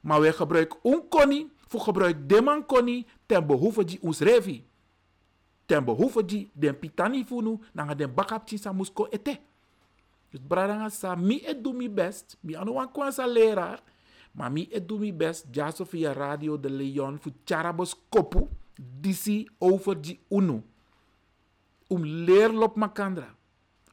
Maar 0.00 0.20
wij 0.20 0.32
gebruiken 0.32 0.78
un 0.82 1.08
koni. 1.08 1.50
Voor 1.66 1.80
gebruik 1.80 2.28
de 2.28 2.42
man 2.42 2.66
koni 2.66 3.06
ten 3.26 3.46
behoeve 3.46 3.84
die 3.84 3.98
ons 4.02 4.20
revi. 4.20 4.64
Ten 5.66 5.84
behoeve 5.84 6.24
die 6.24 6.50
den 6.52 6.78
pitani 6.78 7.24
funu. 7.24 7.58
Nanga 7.72 7.94
den 7.94 8.14
bakap 8.14 8.48
sa 8.48 8.72
musko 8.72 9.06
ete. 9.10 9.38
Dus 10.30 10.40
bradanga 10.40 10.88
sa, 10.88 11.14
mi 11.14 11.40
et 11.44 11.62
doe 11.64 11.72
mi 11.72 11.90
best. 11.90 12.36
Mi 12.40 12.56
anu 12.56 12.72
wan 12.72 12.92
kwansa 12.92 13.26
leraar. 13.26 13.82
Maar 14.32 14.52
mi 14.52 14.68
et 14.70 14.88
doe 14.88 14.98
mi 14.98 15.12
best. 15.12 15.46
Jaso 15.50 15.84
via 15.84 16.12
Radio 16.12 16.60
de 16.60 16.70
Leon. 16.70 17.18
Voor 17.20 17.32
charabos 17.44 17.94
kopu. 18.08 18.48
Disi 19.00 19.48
over 19.58 20.00
die 20.00 20.20
unu. 20.28 20.62
Um 21.88 22.04
leerlop 22.04 22.76
makandra. 22.76 23.34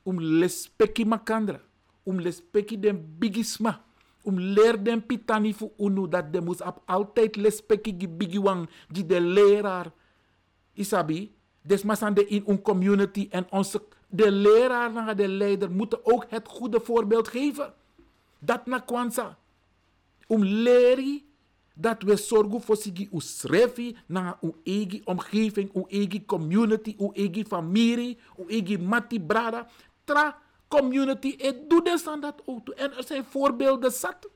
Um 0.04 0.20
lespeki 0.20 1.06
makandra. 1.06 1.62
Um 2.06 2.20
lespeki 2.20 2.80
den 2.80 3.02
bigisma. 3.20 3.82
Um 4.24 4.38
leer 4.40 4.78
den 4.78 5.02
pitani 5.06 5.54
fu 5.54 5.72
unu. 5.78 6.08
Dat 6.08 6.34
de 6.34 6.42
mus 6.42 6.62
op 6.62 6.82
altijd 6.86 7.36
lespeki 7.36 7.96
gi 7.98 8.08
bigi 8.08 8.40
wang. 8.40 8.70
Die 8.88 9.06
de 9.06 9.22
leraar. 9.22 9.92
Isabi. 10.74 11.34
Desmasande 11.62 12.28
in 12.28 12.44
een 12.48 12.62
community 12.62 13.28
en 13.30 13.48
onze 13.50 13.82
de 14.08 14.32
leraar 14.32 14.92
naar 14.92 15.16
de 15.16 15.28
leider 15.28 15.72
moeten 15.72 16.06
ook 16.06 16.26
het 16.30 16.48
goede 16.48 16.80
voorbeeld 16.80 17.28
geven. 17.28 17.74
Dat 18.40 18.66
na 18.66 18.80
kwanza. 18.80 19.38
Om 20.28 20.44
leren 20.44 21.22
dat 21.76 22.04
we 22.04 22.16
zorgen 22.16 22.62
voor 22.62 22.76
zich 22.76 23.12
usrefi 23.14 23.98
naar 24.06 24.38
uw 24.42 24.56
eigen 24.64 25.02
omgeving, 25.04 25.70
uw 25.74 25.86
eigen 25.88 26.26
community, 26.26 26.96
uw 26.98 27.12
eigen 27.12 27.46
familie, 27.46 28.18
uw 28.38 28.48
eigen 28.48 28.86
mati 28.86 29.22
brada. 29.22 29.68
Tra 30.04 30.38
community, 30.68 31.36
het 31.38 31.70
doet 31.70 31.86
dus 31.86 32.08
aan 32.08 32.20
dat 32.20 32.42
ook. 32.46 32.70
En 32.70 32.98
er 32.98 33.04
zijn 33.04 33.26
voorbeelden 33.26 33.92
zat. 33.92 34.28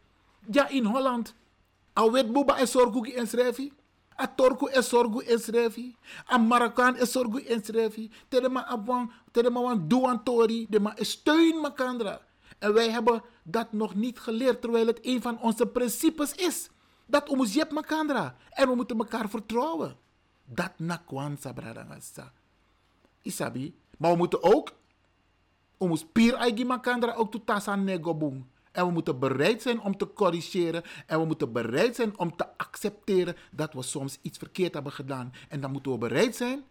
Ja, 0.51 0.67
in 0.67 0.85
Holland. 0.85 1.35
Weet 2.11 2.31
boba 2.31 2.57
en 2.57 2.67
zorgen 2.67 3.15
in 3.15 3.27
schrijven. 3.27 3.71
A 4.21 4.27
Torku 4.27 4.71
is 4.71 4.89
zorgu 4.89 5.23
inschrijven. 5.23 5.95
A 6.31 6.37
Marokkaan 6.37 6.97
is 6.97 7.11
zorgu 7.11 7.41
inschrijven. 7.41 8.11
Tedema 8.27 8.65
abwang, 8.65 9.11
tedema 9.31 9.61
wan 9.61 9.87
duan 9.87 10.23
tori. 10.23 10.65
Dema 10.69 10.93
steun 10.95 11.61
makandra. 11.61 12.21
En 12.59 12.73
wij 12.73 12.89
hebben 12.89 13.21
dat 13.43 13.71
nog 13.71 13.95
niet 13.95 14.19
geleerd, 14.19 14.61
terwijl 14.61 14.87
het 14.87 14.99
een 15.01 15.21
van 15.21 15.39
onze 15.41 15.65
principes 15.65 16.33
is. 16.35 16.69
Dat 17.05 17.29
we 17.29 17.35
moeten 17.35 17.73
makandra. 17.73 18.35
En 18.49 18.69
we 18.69 18.75
moeten 18.75 18.97
elkaar 18.97 19.29
vertrouwen. 19.29 19.97
Dat 20.45 20.71
na 20.77 20.97
kwanza 20.97 21.53
bradangasa. 21.53 22.31
Isabi. 23.21 23.75
Maar 23.97 24.11
we 24.11 24.17
moeten 24.17 24.43
ook, 24.43 24.71
moeten 25.87 26.11
pier 26.11 26.35
aigi 26.35 26.65
makandra 26.65 27.13
ook 27.13 27.31
to 27.31 27.43
tasa 27.43 27.75
negobung. 27.75 28.45
En 28.71 28.85
we 28.85 28.91
moeten 28.91 29.19
bereid 29.19 29.61
zijn 29.61 29.81
om 29.81 29.97
te 29.97 30.13
corrigeren. 30.13 30.83
En 31.05 31.19
we 31.19 31.25
moeten 31.25 31.51
bereid 31.51 31.95
zijn 31.95 32.17
om 32.17 32.35
te 32.35 32.57
accepteren 32.57 33.35
dat 33.51 33.73
we 33.73 33.81
soms 33.81 34.19
iets 34.21 34.37
verkeerd 34.37 34.73
hebben 34.73 34.91
gedaan. 34.91 35.33
En 35.49 35.61
dan 35.61 35.71
moeten 35.71 35.91
we 35.91 35.97
bereid 35.97 36.35
zijn 36.35 36.63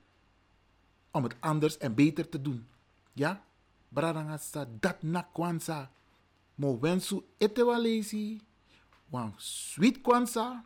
om 1.10 1.22
het 1.22 1.34
anders 1.40 1.78
en 1.78 1.94
beter 1.94 2.28
te 2.28 2.42
doen. 2.42 2.66
Ja? 3.12 3.42
Bradangasa 3.88 4.66
dat 4.80 5.02
na 5.02 5.28
kwanza. 5.32 5.90
Mo 6.54 6.78
wensu 6.78 7.20
etewalesi. 7.38 8.40
Wan 9.08 9.34
sweet 9.36 10.00
kwanza. 10.00 10.64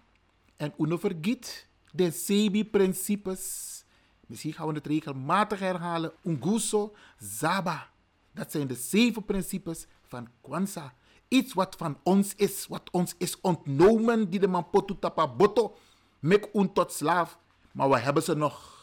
En 0.56 0.74
uno 0.78 0.96
vergiet 0.96 1.66
de 1.92 2.10
sebi 2.10 2.64
principes. 2.64 3.84
Misschien 4.26 4.52
gaan 4.52 4.66
we 4.66 4.74
het 4.74 4.86
regelmatig 4.86 5.58
herhalen. 5.58 6.12
Unguso, 6.22 6.94
Zaba. 7.18 7.91
Dat 8.32 8.50
zijn 8.50 8.66
de 8.66 8.74
zeven 8.74 9.24
principes 9.24 9.86
van 10.02 10.28
Kwanzaa. 10.40 10.94
Iets 11.28 11.52
wat 11.52 11.76
van 11.76 11.98
ons 12.02 12.34
is, 12.34 12.66
wat 12.66 12.90
ons 12.90 13.14
is 13.18 13.40
ontnomen, 13.40 14.30
die 14.30 14.40
de 14.40 14.48
man 14.48 14.66
tapa 15.00 15.28
boto, 15.28 15.76
mek 16.18 16.48
un 16.52 16.72
tot 16.72 16.92
slaaf. 16.92 17.38
Maar 17.72 17.88
we 17.88 17.98
hebben 17.98 18.22
ze 18.22 18.34
nog. 18.34 18.80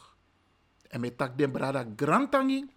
En 0.88 1.00
met 1.00 1.18
tak 1.18 1.38
den 1.38 1.52
brada 1.52 1.86
grantangi, 1.96 2.70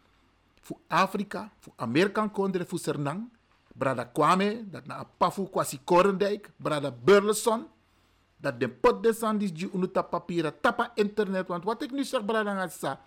voor 0.60 0.78
Afrika, 0.86 1.52
voor 1.58 1.72
Amerika 1.76 2.28
kondre, 2.28 2.66
voor 2.66 2.78
Sernang. 2.78 3.32
Brada 3.74 4.04
Kwame, 4.04 4.68
dat 4.70 4.86
na 4.86 5.04
Pafu 5.16 5.48
kwasi 5.48 5.80
Korendijk, 5.84 6.50
brada 6.56 6.90
Burleson. 6.90 7.66
Dat 8.36 8.60
de 8.60 8.68
pot 8.68 9.02
de 9.02 9.12
sandis 9.12 9.52
die 9.52 9.70
unuta 9.72 10.02
papieren, 10.02 10.60
tapa 10.60 10.90
internet. 10.94 11.48
Want 11.48 11.64
wat 11.64 11.82
ik 11.82 11.90
nu 11.90 12.04
zeg, 12.04 12.24
brada 12.24 12.52
Ngassa, 12.52 13.00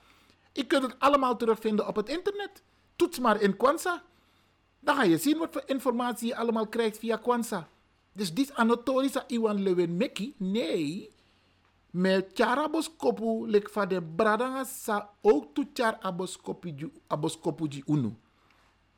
ik 0.51 0.67
kunt 0.67 0.84
het 0.84 0.95
allemaal 0.99 1.36
terugvinden 1.38 1.88
op 1.88 1.95
het 1.95 2.10
internet. 2.10 2.63
Toets 2.95 3.19
maar 3.19 3.41
in 3.41 3.58
Kwanzaa. 3.58 4.03
Dan 4.79 4.95
ga 4.95 5.03
je 5.03 5.17
zien 5.17 5.38
wat 5.38 5.53
voor 5.53 5.63
informatie 5.65 6.27
je 6.27 6.36
allemaal 6.36 6.67
krijgt 6.67 6.97
via 6.97 7.17
Kwanzaa. 7.17 7.67
Dus 8.12 8.34
dit 8.34 8.53
anatorische 8.53 9.23
Iwan 9.27 9.63
Lewin 9.63 9.97
Meki, 9.97 10.36
nee. 10.38 11.10
Met 11.89 12.31
charabos 12.34 12.95
kopu 12.95 13.49
lek 13.49 13.69
van 13.69 13.88
de 13.88 14.01
bradanga 14.01 14.65
ook 15.21 15.53
to 15.53 15.63
char 15.73 15.97
abos 17.08 17.39
kopu 17.39 17.67
ji 17.67 17.84
unu. 17.86 18.15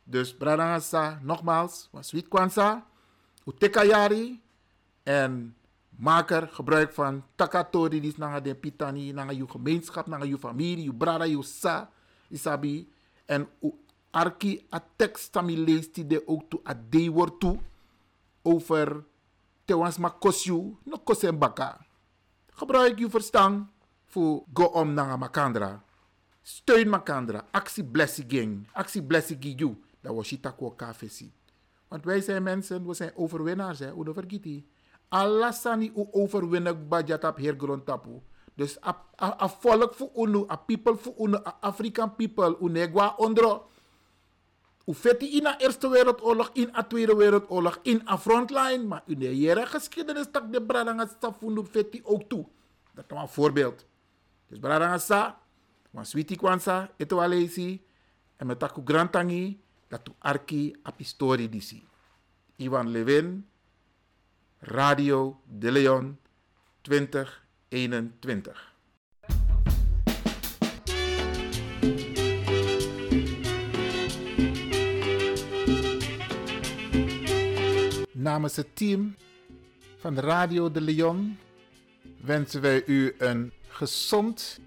Dus 0.03 0.37
bradanga 0.37 0.79
sa, 0.79 1.19
nogmaals, 1.23 1.87
was 1.91 2.07
sweet 2.07 2.27
Kwanzaa, 2.27 2.85
uteka 3.45 3.83
yari 3.83 4.41
en 5.03 5.55
maak 5.97 6.31
er 6.31 6.47
gebruik 6.47 6.93
van 6.93 7.23
takatori, 7.35 7.99
die 8.01 8.11
is 8.11 8.17
naar 8.17 8.43
de 8.43 8.55
pitani, 8.55 9.11
naar 9.11 9.33
je 9.33 9.47
gemeenschap, 9.47 10.07
naar 10.07 10.25
je 10.25 10.37
familie, 10.37 10.83
je 10.83 10.93
brada, 10.93 11.23
je 11.23 11.43
sa, 11.43 11.89
isabi. 12.29 12.91
En 13.25 13.47
arki 14.17 14.65
a 14.73 14.81
tekst 14.95 15.31
tami 15.31 15.57
leest 15.57 15.93
die 15.95 16.07
de 16.07 16.19
ook 16.25 16.49
toe 16.49 16.61
a 16.65 16.73
de 16.89 17.09
wordt 17.11 17.39
toe 17.39 17.59
over 18.41 19.03
te 19.65 19.77
was 19.77 19.97
ma 19.97 20.09
kosju 20.09 20.77
no 20.83 20.97
kosen 21.03 21.37
baka. 21.39 21.85
Gebruik 22.57 22.99
je 22.99 23.09
verstand 23.09 23.67
voor 24.05 24.43
go 24.53 24.63
om 24.63 24.93
na 24.93 25.17
makandra. 25.17 25.83
Steun 26.47 26.87
Makandra. 26.87 27.43
Actie 27.51 27.83
Blessing. 27.83 28.67
Actie 28.71 29.03
Blessing 29.03 29.59
you. 29.59 29.75
Dat 29.99 30.15
was 30.15 30.27
Chitako 30.27 30.71
KVC. 30.71 31.27
Want 31.87 32.05
wij 32.05 32.21
zijn 32.21 32.43
mensen, 32.43 32.85
we 32.85 32.93
zijn 32.93 33.11
overwinnaars. 33.15 33.79
Hè? 33.79 33.91
Hoe 33.91 34.13
vergeet 34.13 34.43
die? 34.43 34.67
Alassani 35.09 35.91
u 35.95 36.07
overwinnen 36.11 36.87
badjat 36.87 37.23
op 37.23 37.37
heer 37.37 37.55
grondtapu. 37.57 38.21
Dus 38.53 38.77
a 39.21 39.47
volk 39.47 39.93
voor 39.93 40.09
unu, 40.15 40.45
a 40.49 40.55
people 40.55 40.95
voor 40.95 41.13
unu, 41.17 41.35
a 41.35 41.57
African 41.59 42.15
people, 42.15 42.57
unegwa 42.61 43.13
ondro. 43.17 43.69
Fetti 44.93 45.37
in 45.37 45.43
de 45.43 45.55
Eerste 45.57 45.89
Wereldoorlog, 45.89 46.49
in 46.53 46.71
de 46.71 46.87
Tweede 46.87 47.15
Wereldoorlog, 47.15 47.79
in 47.81 48.01
de 48.05 48.17
frontline. 48.17 48.83
Maar 48.83 49.03
in 49.05 49.19
de 49.19 49.37
jere 49.37 49.65
geschiedenis 49.65 50.25
tak 50.31 50.51
de 50.51 50.61
bradanga 50.61 51.05
stafundu 51.07 51.63
fetti 51.65 52.01
ook 52.03 52.29
toe. 52.29 52.45
Dat 52.93 53.05
is 53.09 53.17
een 53.17 53.27
voorbeeld. 53.27 53.85
Dus 54.47 54.59
bradanga 54.59 54.97
sa, 54.97 55.39
wan 55.91 56.05
sweetie 56.05 56.37
kwansa, 56.37 56.89
eto 56.97 57.19
alesi, 57.19 57.85
en 58.37 58.47
met 58.47 58.59
taku 58.59 58.81
grantangi, 58.85 59.59
dat 59.87 60.05
tu 60.05 60.11
arki 60.19 60.75
apistori 60.81 61.49
disi. 61.49 61.83
Ivan 62.55 62.89
Levin, 62.89 63.47
Radio 64.59 65.41
De 65.45 65.71
Leon 65.71 66.17
2021. 66.81 68.66
Namens 78.27 78.55
het 78.55 78.75
team 78.75 79.15
van 79.97 80.19
Radio 80.19 80.71
De 80.71 80.81
Leon 80.81 81.37
wensen 82.21 82.61
wij 82.61 82.83
u 82.85 83.15
een 83.17 83.51
gezond 83.67 84.59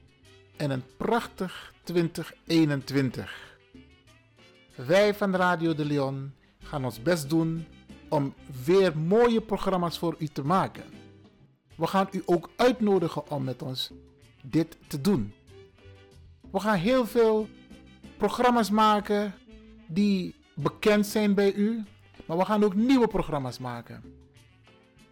en 0.56 0.70
een 0.70 0.82
prachtig 0.96 1.74
2021. 1.82 3.58
Wij 4.74 5.14
van 5.14 5.34
Radio 5.34 5.74
De 5.74 5.84
Leon 5.84 6.32
gaan 6.62 6.84
ons 6.84 7.02
best 7.02 7.28
doen 7.28 7.66
om 8.08 8.34
weer 8.64 8.98
mooie 8.98 9.40
programma's 9.40 9.98
voor 9.98 10.16
u 10.18 10.26
te 10.26 10.44
maken. 10.44 10.84
We 11.76 11.86
gaan 11.86 12.08
u 12.10 12.22
ook 12.24 12.50
uitnodigen 12.56 13.30
om 13.30 13.44
met 13.44 13.62
ons 13.62 13.90
dit 14.42 14.76
te 14.86 15.00
doen. 15.00 15.32
We 16.50 16.60
gaan 16.60 16.78
heel 16.78 17.06
veel 17.06 17.48
programma's 18.16 18.70
maken 18.70 19.34
die 19.86 20.34
bekend 20.54 21.06
zijn 21.06 21.34
bij 21.34 21.52
u, 21.52 21.84
maar 22.30 22.38
we 22.38 22.44
gaan 22.44 22.64
ook 22.64 22.74
nieuwe 22.74 23.06
programma's 23.06 23.58
maken. 23.58 24.02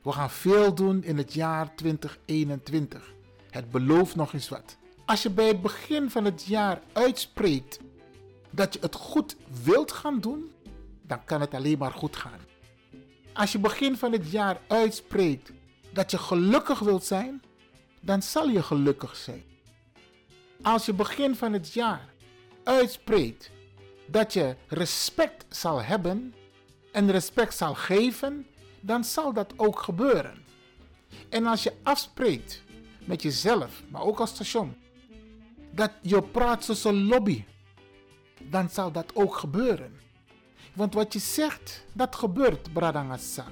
We 0.03 0.13
gaan 0.13 0.31
veel 0.31 0.75
doen 0.75 1.03
in 1.03 1.17
het 1.17 1.35
jaar 1.35 1.75
2021. 1.75 3.15
Het 3.51 3.71
belooft 3.71 4.17
nog 4.17 4.33
eens 4.33 4.49
wat. 4.49 4.77
Als 5.05 5.23
je 5.23 5.31
bij 5.31 5.49
het 5.49 5.63
begin 5.63 6.11
van 6.11 6.25
het 6.25 6.45
jaar 6.45 6.81
uitspreekt 6.93 7.81
dat 8.51 8.75
je 8.75 8.81
het 8.81 8.95
goed 8.95 9.37
wilt 9.63 9.93
gaan 9.93 10.21
doen, 10.21 10.51
dan 11.03 11.25
kan 11.25 11.41
het 11.41 11.55
alleen 11.55 11.79
maar 11.79 11.93
goed 11.93 12.17
gaan. 12.17 12.41
Als 13.33 13.53
je 13.53 13.59
begin 13.59 13.97
van 13.97 14.13
het 14.13 14.31
jaar 14.31 14.61
uitspreekt 14.69 15.53
dat 15.93 16.11
je 16.11 16.19
gelukkig 16.19 16.79
wilt 16.79 17.05
zijn, 17.05 17.43
dan 18.01 18.23
zal 18.23 18.49
je 18.49 18.63
gelukkig 18.63 19.17
zijn. 19.17 19.45
Als 20.63 20.87
je 20.87 20.93
begin 20.93 21.37
van 21.37 21.53
het 21.53 21.73
jaar 21.73 22.09
uitspreekt 22.65 23.51
dat 24.07 24.33
je 24.33 24.57
respect 24.69 25.45
zal 25.49 25.83
hebben 25.83 26.35
en 26.93 27.11
respect 27.11 27.55
zal 27.55 27.75
geven, 27.75 28.47
dan 28.81 29.05
zal 29.05 29.33
dat 29.33 29.53
ook 29.57 29.81
gebeuren. 29.81 30.45
En 31.29 31.47
als 31.47 31.63
je 31.63 31.73
afspreekt 31.83 32.63
met 33.05 33.23
jezelf, 33.23 33.83
maar 33.89 34.03
ook 34.03 34.21
als 34.21 34.31
station, 34.31 34.75
dat 35.71 35.91
je 36.01 36.23
praat 36.23 36.65
tussen 36.65 37.07
lobby, 37.07 37.45
dan 38.43 38.69
zal 38.71 38.93
dat 38.93 39.11
ook 39.15 39.37
gebeuren. 39.37 39.93
Want 40.75 40.95
wat 40.95 41.13
je 41.13 41.19
zegt, 41.19 41.85
dat 41.93 42.17
gebeurt, 42.17 42.73
bradangasa. 42.73 43.47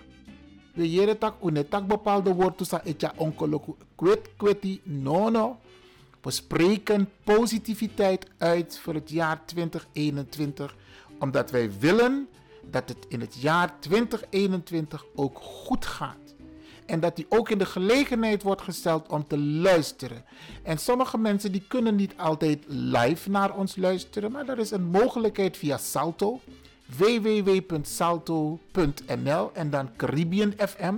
We 0.75 0.91
jere 0.91 1.19
tak 1.19 1.35
unetak 1.45 1.87
bepaalde 1.87 2.35
woord 2.35 2.59
tussen 2.59 2.85
etja 2.85 3.13
onkolo 3.17 3.77
kwet 3.95 4.29
kweti 4.37 4.81
no 4.85 5.29
no. 5.31 5.59
We 6.21 6.31
spreken 6.31 7.09
positiviteit 7.25 8.27
uit 8.39 8.79
voor 8.79 8.95
het 8.95 9.11
jaar 9.11 9.45
2021, 9.45 10.77
omdat 11.19 11.51
wij 11.51 11.71
willen 11.79 12.29
dat 12.71 12.89
het 12.89 13.07
in 13.09 13.21
het 13.21 13.35
jaar 13.35 13.81
2021 13.81 15.05
ook 15.15 15.39
goed 15.39 15.87
gaat. 15.87 16.35
En 16.87 17.01
dat 17.01 17.17
die 17.17 17.27
ook 17.29 17.49
in 17.51 17.59
de 17.59 17.67
gelegenheid 17.67 18.43
wordt 18.43 18.63
gesteld 18.63 19.09
om 19.09 19.27
te 19.27 19.39
luisteren. 19.39 20.25
En 20.63 20.79
sommige 20.79 21.19
mensen 21.19 21.53
die 21.53 21.65
kunnen 21.69 21.95
niet 21.95 22.15
altijd 22.17 22.65
live 22.67 23.31
naar 23.31 23.55
ons 23.55 23.77
luisteren, 23.77 24.33
maar 24.33 24.49
er 24.49 24.59
is 24.59 24.71
een 24.71 24.85
mogelijkheid 24.85 25.57
via 25.57 25.77
Salto 25.77 26.41
www.salto.nl 26.87 27.81
en 29.53 29.71
dan 29.71 29.91
Caribbean 29.97 30.53
FM. 30.57 30.95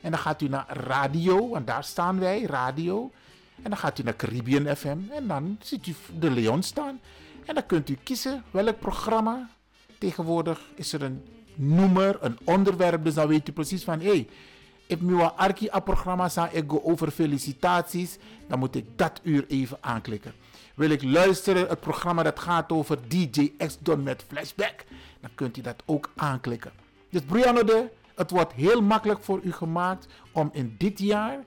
En 0.00 0.10
dan 0.10 0.18
gaat 0.18 0.42
u 0.42 0.48
naar 0.48 0.76
radio, 0.76 1.48
want 1.48 1.66
daar 1.66 1.84
staan 1.84 2.18
wij, 2.18 2.42
radio. 2.42 3.10
En 3.62 3.70
dan 3.70 3.78
gaat 3.78 3.98
u 3.98 4.02
naar 4.02 4.16
Caribbean 4.16 4.76
FM 4.76 4.98
en 5.10 5.26
dan 5.26 5.58
ziet 5.60 5.86
u 5.86 5.94
de 6.18 6.30
Leon 6.30 6.62
staan. 6.62 7.00
En 7.44 7.54
dan 7.54 7.66
kunt 7.66 7.88
u 7.88 7.98
kiezen 8.02 8.44
welk 8.50 8.78
programma. 8.78 9.48
Tegenwoordig 9.98 10.60
is 10.74 10.92
er 10.92 11.02
een 11.02 11.22
noemer, 11.54 12.18
een 12.20 12.38
onderwerp, 12.44 13.04
dus 13.04 13.14
dan 13.14 13.28
weet 13.28 13.48
u 13.48 13.52
precies 13.52 13.84
van 13.84 14.00
hé. 14.00 14.26
Ik 14.86 15.00
moet 15.00 15.20
een 15.20 15.30
arki 15.30 15.68
a 15.74 15.80
programma 15.80 16.28
staan, 16.28 16.48
ik 16.52 16.86
over 16.86 17.10
felicitaties, 17.10 18.18
dan 18.46 18.58
moet 18.58 18.74
ik 18.74 18.84
dat 18.96 19.20
uur 19.22 19.44
even 19.48 19.78
aanklikken. 19.80 20.32
Wil 20.74 20.90
ik 20.90 21.02
luisteren, 21.02 21.68
het 21.68 21.80
programma 21.80 22.22
dat 22.22 22.38
gaat 22.38 22.72
over 22.72 23.08
DJ 23.08 23.52
X 23.56 23.78
Don 23.80 24.02
met 24.02 24.24
flashback, 24.28 24.84
dan 25.20 25.30
kunt 25.34 25.56
u 25.56 25.60
dat 25.60 25.82
ook 25.86 26.10
aanklikken. 26.16 26.72
Dus 27.10 27.22
Brianna 27.22 27.62
de, 27.62 27.88
het 28.14 28.30
wordt 28.30 28.52
heel 28.52 28.82
makkelijk 28.82 29.22
voor 29.22 29.40
u 29.42 29.52
gemaakt 29.52 30.06
om 30.32 30.50
in 30.52 30.74
dit 30.78 30.98
jaar 30.98 31.44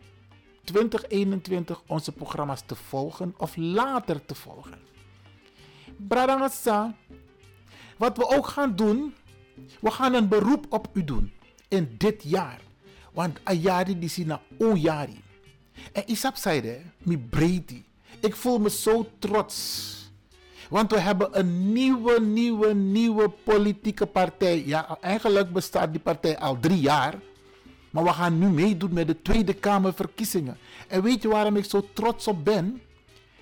2021 0.64 1.82
onze 1.88 2.12
programma's 2.12 2.62
te 2.66 2.76
volgen 2.76 3.34
of 3.38 3.56
later 3.56 4.26
te 4.26 4.36
volgen. 4.36 4.80
Bradangasa, 5.98 6.96
wat 8.02 8.18
we 8.18 8.28
ook 8.28 8.48
gaan 8.48 8.76
doen, 8.76 9.14
we 9.80 9.92
gaan 9.92 10.14
een 10.14 10.28
beroep 10.28 10.66
op 10.70 10.88
u 10.94 11.04
doen 11.04 11.32
in 11.68 11.96
dit 11.98 12.24
jaar. 12.24 12.60
Want 13.14 13.40
ayari 13.44 14.00
die 14.00 14.10
sina 14.10 14.42
oyari. 14.58 15.22
En 15.94 16.04
Isap 16.06 16.36
zei 16.36 16.82
mi 16.98 17.18
breedi. 17.18 17.86
Ik 18.20 18.36
voel 18.36 18.60
me 18.60 18.70
zo 18.70 19.10
trots. 19.20 19.56
Want 20.70 20.92
we 20.92 21.00
hebben 21.00 21.40
een 21.40 21.74
nieuwe, 21.74 22.22
nieuwe, 22.22 22.74
nieuwe 22.74 23.30
politieke 23.30 24.06
partij. 24.06 24.64
Ja, 24.66 24.98
eigenlijk 25.02 25.54
bestaat 25.54 25.92
die 25.92 26.02
partij 26.02 26.38
al 26.40 26.60
drie 26.60 26.80
jaar. 26.80 27.20
Maar 27.90 28.04
we 28.04 28.14
gaan 28.14 28.40
nu 28.40 28.50
meedoen 28.50 28.94
met 28.94 29.08
de 29.08 29.22
Tweede 29.22 29.54
Kamerverkiezingen. 29.54 30.58
En 30.88 31.02
weet 31.02 31.22
je 31.22 31.28
waarom 31.28 31.56
ik 31.56 31.66
zo 31.66 31.88
trots 31.94 32.28
op 32.28 32.46
ben? 32.46 32.82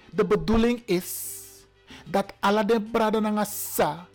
De 0.09 0.25
bedoeling 0.25 0.81
is 0.85 1.27
dat 2.09 2.33
alle 2.39 2.65
de 2.65 2.81
braden 2.81 3.45
sa, 3.45 4.07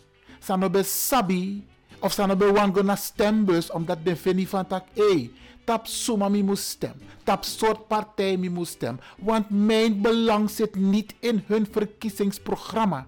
sanobe 0.44 0.82
sabi, 0.82 1.64
of 2.00 2.12
sanobe 2.12 2.52
wango 2.52 2.82
na 2.82 2.96
stembus, 2.96 3.70
omdat 3.70 4.04
de 4.04 4.16
veni 4.16 4.46
van 4.46 4.66
tak, 4.66 4.84
hey, 4.94 5.30
tap 5.64 5.86
suma 5.86 6.28
mi 6.28 6.42
moest 6.42 6.68
stem, 6.76 6.94
tap 7.24 7.44
soort 7.44 7.86
partij 7.88 8.36
mi 8.36 8.48
moest 8.48 8.72
stem, 8.72 9.00
want 9.18 9.50
mijn 9.50 10.00
belang 10.02 10.50
zit 10.50 10.76
niet 10.76 11.14
in 11.20 11.42
hun 11.46 11.66
verkiezingsprogramma. 11.70 13.06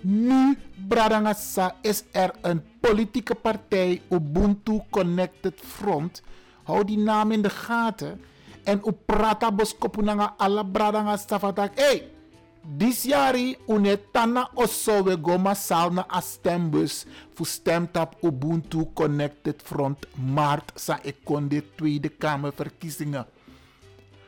Nu, 0.00 0.58
Bradangasa, 0.88 1.74
is 1.82 2.04
er 2.12 2.30
een 2.40 2.62
politieke 2.80 3.34
partij, 3.34 4.02
Ubuntu 4.08 4.80
Connected 4.90 5.60
Front. 5.64 6.22
Hou 6.62 6.84
die 6.84 6.98
naam 6.98 7.32
in 7.32 7.42
de 7.42 7.50
gaten. 7.50 8.20
En 8.64 8.82
u 8.86 8.92
prata 8.92 9.52
boskopunanga 9.52 10.34
alla 10.36 10.62
Bradangasa 10.62 11.38
vatak. 11.38 11.74
Hey, 11.74 12.10
Dis 12.66 13.04
jari 13.04 13.56
unetana 13.68 14.48
osso 14.56 15.02
we 15.04 15.16
go 15.16 15.38
massaal 15.38 15.92
na 15.94 16.04
a 16.10 16.20
stembus 16.20 17.06
fu 17.34 17.44
stemtap 17.44 18.16
Ubuntu 18.22 18.92
Connected 18.92 19.62
Front 19.62 20.06
maart 20.16 20.72
sa 20.74 20.98
ik 21.02 21.16
de 21.48 21.62
Tweede 21.76 22.08
Kamerverkiezingen. 22.08 23.26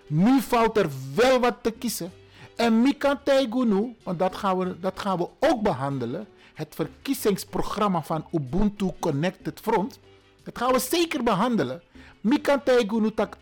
Nu 0.07 0.41
valt 0.41 0.77
er 0.77 0.89
wel 1.15 1.41
wat 1.41 1.63
te 1.63 1.71
kiezen. 1.71 2.13
En 2.57 2.83
Mika 2.83 3.21
Taigunu, 3.25 3.97
want 4.03 4.19
dat 4.19 4.37
gaan, 4.37 4.59
we, 4.59 4.81
dat 4.81 5.01
gaan 5.01 5.19
we 5.19 5.29
ook 5.41 5.63
behandelen. 5.63 6.27
Het 6.55 6.75
verkiezingsprogramma 6.75 8.03
van 8.03 8.27
Ubuntu 8.33 8.91
Connected 9.01 9.61
Front. 9.61 9.99
Dat 10.43 10.59
gaan 10.59 10.73
we 10.73 10.79
zeker 10.79 11.23
behandelen. 11.23 11.83
Mika 12.21 12.59
Taigunu 12.59 13.15
tak 13.15 13.37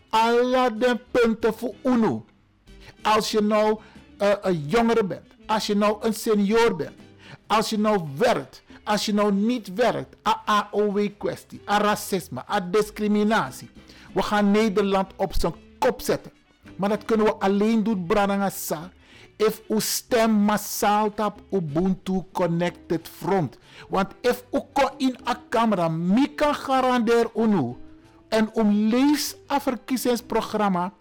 de 0.77 0.99
punten 1.11 1.53
voor 1.53 1.73
UNO. 1.83 2.25
Als 3.01 3.31
je 3.31 3.41
nou 3.41 3.79
een 4.17 4.67
jongere 4.67 5.03
bent, 5.03 5.27
als 5.45 5.67
je 5.67 5.75
nou 5.75 5.97
een 6.01 6.13
senior 6.13 6.75
bent, 6.75 6.95
als 7.47 7.69
je 7.69 7.79
nou 7.79 8.07
werkt, 8.17 8.61
als 8.83 9.05
je 9.05 9.13
nou 9.13 9.33
niet 9.33 9.73
werkt, 9.73 10.15
a 10.27 10.41
AOW-kwestie, 10.45 11.61
a 11.69 11.77
racisme, 11.77 12.43
a 12.49 12.59
discriminatie. 12.59 13.69
We 14.13 14.21
gaan 14.21 14.51
Nederland 14.51 15.11
op 15.15 15.33
zijn 15.37 15.53
kop 15.79 16.01
zetten. 16.01 16.31
Maar 16.75 16.89
dat 16.89 17.05
kunnen 17.05 17.25
we 17.25 17.33
alleen 17.33 17.83
doen, 17.83 18.05
Branagasa, 18.05 18.91
if 19.37 19.61
u 19.69 19.79
stem 19.81 20.31
massaal 20.31 21.13
tap 21.13 21.41
Ubuntu 21.51 22.25
Connected 22.31 23.07
Front. 23.07 23.57
Want 23.89 24.13
if 24.21 24.43
u 24.51 24.59
ko 24.73 24.89
in 24.97 25.17
a 25.27 25.37
camera, 25.49 25.87
mi 25.89 26.35
kan 26.35 26.55
garandeer 26.55 27.29
unu. 27.35 27.75
En 28.29 28.49
um 28.57 28.71
lees 28.89 29.35
a 29.51 29.59
verkiezingsprogramma. 29.61 30.91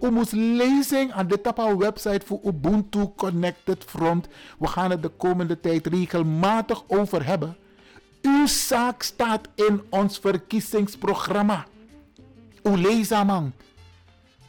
U 0.00 0.10
moet 0.10 0.32
lezen 0.32 1.12
aan 1.12 1.28
de 1.28 1.40
tapa 1.40 1.76
website 1.76 2.26
voor 2.26 2.40
Ubuntu 2.44 3.12
Connected 3.16 3.84
Front. 3.84 4.28
We 4.58 4.66
gaan 4.66 4.90
het 4.90 5.02
de 5.02 5.08
komende 5.08 5.60
tijd 5.60 5.86
regelmatig 5.86 6.82
over 6.86 7.26
hebben. 7.26 7.56
Uw 8.22 8.46
zaak 8.46 9.02
staat 9.02 9.48
in 9.54 9.82
ons 9.88 10.18
verkiezingsprogramma. 10.18 11.66
U 12.62 12.76
lezen 12.76 13.26
man. 13.26 13.52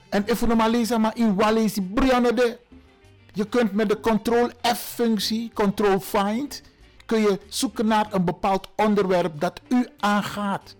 En 0.10 0.24
if 0.28 0.42
u 0.42 0.56
maar 0.56 0.70
lezen 0.70 1.02
maar 1.02 1.18
in 1.18 1.36
Walesi 1.36 1.82
Brianne. 1.82 2.60
Je 3.34 3.46
kunt 3.46 3.72
met 3.72 3.90
de 3.90 4.00
Ctrl 4.00 4.50
F-functie, 4.62 5.52
Ctrl 5.54 6.00
Find, 6.00 6.62
kun 7.06 7.22
je 7.22 7.40
zoeken 7.48 7.88
naar 7.88 8.08
een 8.14 8.26
bepaald 8.26 8.68
onderwerp 8.76 9.40
dat 9.40 9.62
u 9.70 9.88
aangaat. 10.00 10.76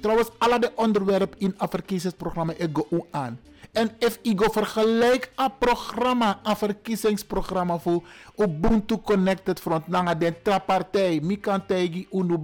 Trouwens, 0.00 0.28
alle 0.38 0.58
de 0.58 0.72
onderwerpen 0.74 1.38
in 1.38 1.54
een 1.58 1.68
verkiezingsprogramma 1.68 2.52
ik 2.56 2.78
aan. 3.10 3.40
En 3.74 3.90
if 3.98 4.18
ik 4.22 4.40
go 4.40 4.50
vergelijk 4.50 5.32
een 5.36 5.50
programma, 5.58 6.40
een 6.42 6.56
verkiezingsprogramma 6.56 7.78
voor 7.78 8.02
Ubuntu 8.36 8.98
Connected 8.98 9.60
Front, 9.60 9.86
nanga 9.86 10.14
de 10.14 10.42
trapartij, 10.42 11.20
mi 11.22 11.40
kan 11.40 11.66
tegi 11.66 12.06
unu 12.12 12.38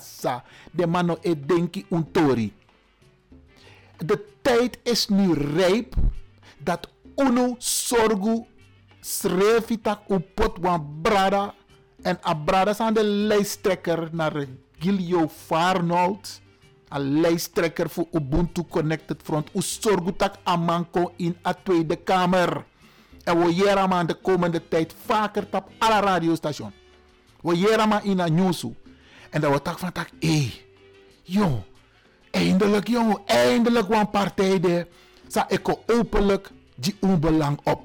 sa, 0.00 0.44
de 0.72 0.86
mano 0.86 1.18
e 1.20 1.34
denki 1.46 1.86
untori. 1.90 2.52
De 3.96 4.24
tijd 4.42 4.78
is 4.82 5.08
nu 5.08 5.32
rijp 5.32 5.94
dat 6.58 6.88
unu 7.16 7.54
sorgu 7.58 8.46
srefitak 9.00 10.00
upot 10.08 10.58
wan 10.60 10.98
brada 11.02 11.54
en 12.02 12.18
a 12.26 12.34
brada 12.34 12.72
zijn 12.72 12.94
de 12.94 13.04
lijsttrekker 13.04 14.08
naar 14.12 14.46
Gilio 14.78 15.28
Farnold 15.28 16.41
een 16.92 17.20
lijsttrekker 17.20 17.90
voor 17.90 18.06
Ubuntu 18.12 18.62
Connected 18.68 19.20
Front. 19.22 19.48
U 19.54 19.62
zorgt 19.62 20.18
dat 20.18 20.38
Amanko 20.42 21.12
in 21.16 21.36
de 21.42 21.54
Tweede 21.62 21.96
Kamer. 21.96 22.64
En 23.24 23.38
we 23.38 23.84
maar 23.88 24.06
de 24.06 24.14
komende 24.14 24.68
tijd 24.68 24.94
vaker 25.04 25.46
op 25.50 25.70
alle 25.78 26.00
radiostations. 26.00 26.72
We 27.40 27.84
maar 27.88 28.04
in 28.04 28.18
een 28.18 28.34
nieuws. 28.34 28.66
En 29.30 29.40
dan 29.40 29.50
wordt 29.50 29.68
van 29.78 29.92
tak, 29.92 30.10
hé, 30.20 30.28
hey, 30.28 30.52
jong, 31.22 31.62
eindelijk 32.30 32.88
jong, 32.88 33.18
eindelijk 33.26 33.88
een 33.88 34.10
partij 34.10 34.60
de, 34.60 34.86
sa 35.26 35.48
eko 35.48 35.82
openlijk 35.86 36.50
die 36.74 36.96
onbelang 37.00 37.60
op. 37.64 37.82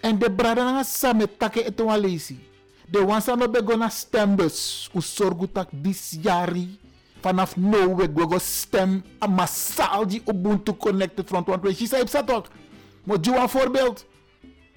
En 0.00 0.18
de 0.18 0.32
braden 0.32 0.84
samen 0.84 1.28
wel 1.76 2.00
lezen. 2.00 2.42
De 2.86 3.04
wansa 3.04 3.34
no 3.34 3.48
begona 3.48 3.88
stembus, 3.88 4.90
u 4.94 5.00
zorgt 5.00 5.54
dat 5.54 5.68
dit 5.70 6.18
jari 6.22 6.78
vanaf 7.20 7.54
we 7.54 8.08
go 8.14 8.38
stem 8.38 9.02
massaal 9.28 10.06
die 10.06 10.22
Ubuntu 10.26 10.72
Connected 10.76 11.28
Front. 11.28 11.46
Want 11.46 11.62
we 11.62 11.74
zei 11.86 12.04
dat 12.04 12.26
toch. 12.26 12.48
Maar 13.04 13.20
doe 13.20 13.36
een 13.36 13.48
voorbeeld. 13.48 14.06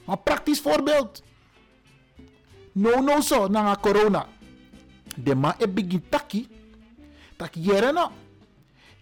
Een 0.07 0.23
praktisch 0.23 0.59
voorbeeld. 0.59 1.23
No, 2.71 2.99
no, 2.99 3.21
zo, 3.21 3.47
na 3.47 3.77
corona. 3.81 4.25
De 5.15 5.35
man 5.35 5.53
e 5.59 5.67
begin 5.67 6.03
taki. 6.09 6.47
Tak 7.37 7.53
jere 7.53 7.91
no. 7.91 8.11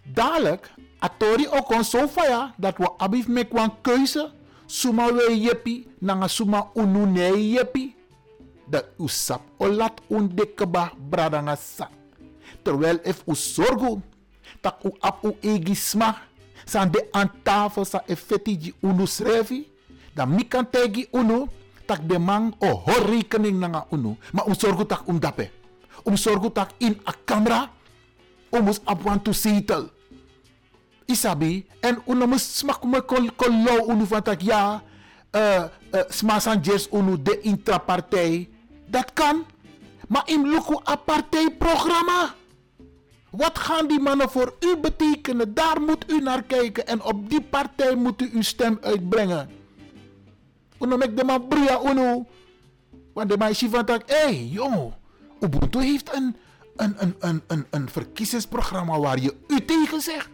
Dadelijk, 0.04 0.71
atori 0.99 1.47
ook 1.47 1.69
on 1.69 1.84
zo 1.84 2.08
faya 2.08 2.54
dat 2.58 2.77
we 2.77 2.89
abif 2.97 3.27
mek 3.27 3.54
een 3.54 3.71
keuze. 3.82 4.32
Suma 4.65 5.13
we 5.13 5.39
jepi, 5.39 5.88
na 5.99 6.27
suma 6.27 6.69
unu 6.73 7.06
ne 7.06 7.49
jepi. 7.51 7.95
Dat 8.67 8.86
usap 8.97 9.41
olat 9.58 10.01
dekeba 10.36 10.91
bradanga 11.10 11.56
sa. 11.56 11.89
Terwijl 12.62 13.00
if 13.04 13.21
u 13.26 13.36
zorgo, 13.36 14.02
dat 14.62 14.76
u 14.84 14.91
ap 15.00 15.24
u 15.26 15.36
egisma, 15.41 16.21
san 16.65 16.91
de 16.91 17.08
aan 17.12 17.32
tafel 17.43 17.86
sa 17.86 18.04
effetti 18.06 18.58
di 18.58 18.74
unu 18.80 19.06
srevi, 19.06 19.67
dan 20.13 20.30
mi 20.36 20.47
kan 20.47 20.69
tegi 20.69 21.08
unu, 21.12 21.47
tak 21.86 22.08
de 22.08 22.19
man 22.19 22.54
o 22.60 22.67
hor 22.67 23.06
rekening 23.10 23.60
nanga 23.60 23.86
unu. 23.89 24.17
Maar 24.32 24.47
u 24.47 24.54
zorgo 24.54 24.86
tak 24.86 25.08
um 25.08 25.19
dape. 25.19 25.52
Um 26.04 26.17
zorgo 26.17 26.52
tak 26.52 26.71
in 26.78 27.00
a 27.06 27.13
camera, 27.26 27.69
um 28.50 28.63
mus 28.63 28.80
ap 28.86 29.24
to 29.24 29.34
settle. 29.34 29.89
Isabi, 31.06 31.65
en 31.80 32.02
unu 32.06 32.28
mus 32.28 32.58
smak 32.58 32.84
me 32.84 33.02
kol 33.02 33.32
kol 33.36 33.52
unu 33.88 34.06
van 34.06 34.24
tak 34.24 34.41
ja, 34.41 34.82
uh, 35.36 35.63
uh, 35.91 36.04
smasan 36.10 36.60
jers 36.62 36.88
unu 36.91 37.21
de 37.21 37.39
intrapartij. 37.41 38.50
Dat 38.88 39.13
kan. 39.13 39.45
Maar 40.08 40.24
in 40.26 40.47
luku 40.47 40.76
a 40.88 40.95
partijprogramma. 40.95 42.40
Wat 43.32 43.60
gaan 43.60 43.88
die 43.88 44.00
mannen 44.00 44.30
voor 44.30 44.56
u 44.60 44.78
betekenen? 44.78 45.54
Daar 45.54 45.82
moet 45.82 46.12
u 46.12 46.20
naar 46.20 46.44
kijken. 46.44 46.88
En 46.88 47.04
op 47.04 47.30
die 47.30 47.41
partij 47.41 47.96
moet 47.96 48.22
u 48.22 48.30
uw 48.34 48.41
stem 48.41 48.78
uitbrengen. 48.82 49.50
Uno 50.80 50.98
mek 50.98 51.17
de 51.17 51.24
man 51.24 51.48
bria 51.48 51.82
uno. 51.84 52.26
Want 53.13 53.30
de 53.30 53.38
man 53.38 53.56
van 53.56 53.86
hé 54.06 54.50
hey. 54.56 54.94
Ubuntu 55.39 55.80
heeft 55.80 56.15
een, 56.15 56.36
een, 56.76 56.96
een, 56.98 57.15
een, 57.20 57.41
een, 57.48 57.65
een 57.70 57.89
verkiezingsprogramma 57.89 59.00
waar 59.00 59.20
je 59.20 59.36
u 59.48 59.65
tegen 59.65 60.02
zegt. 60.02 60.30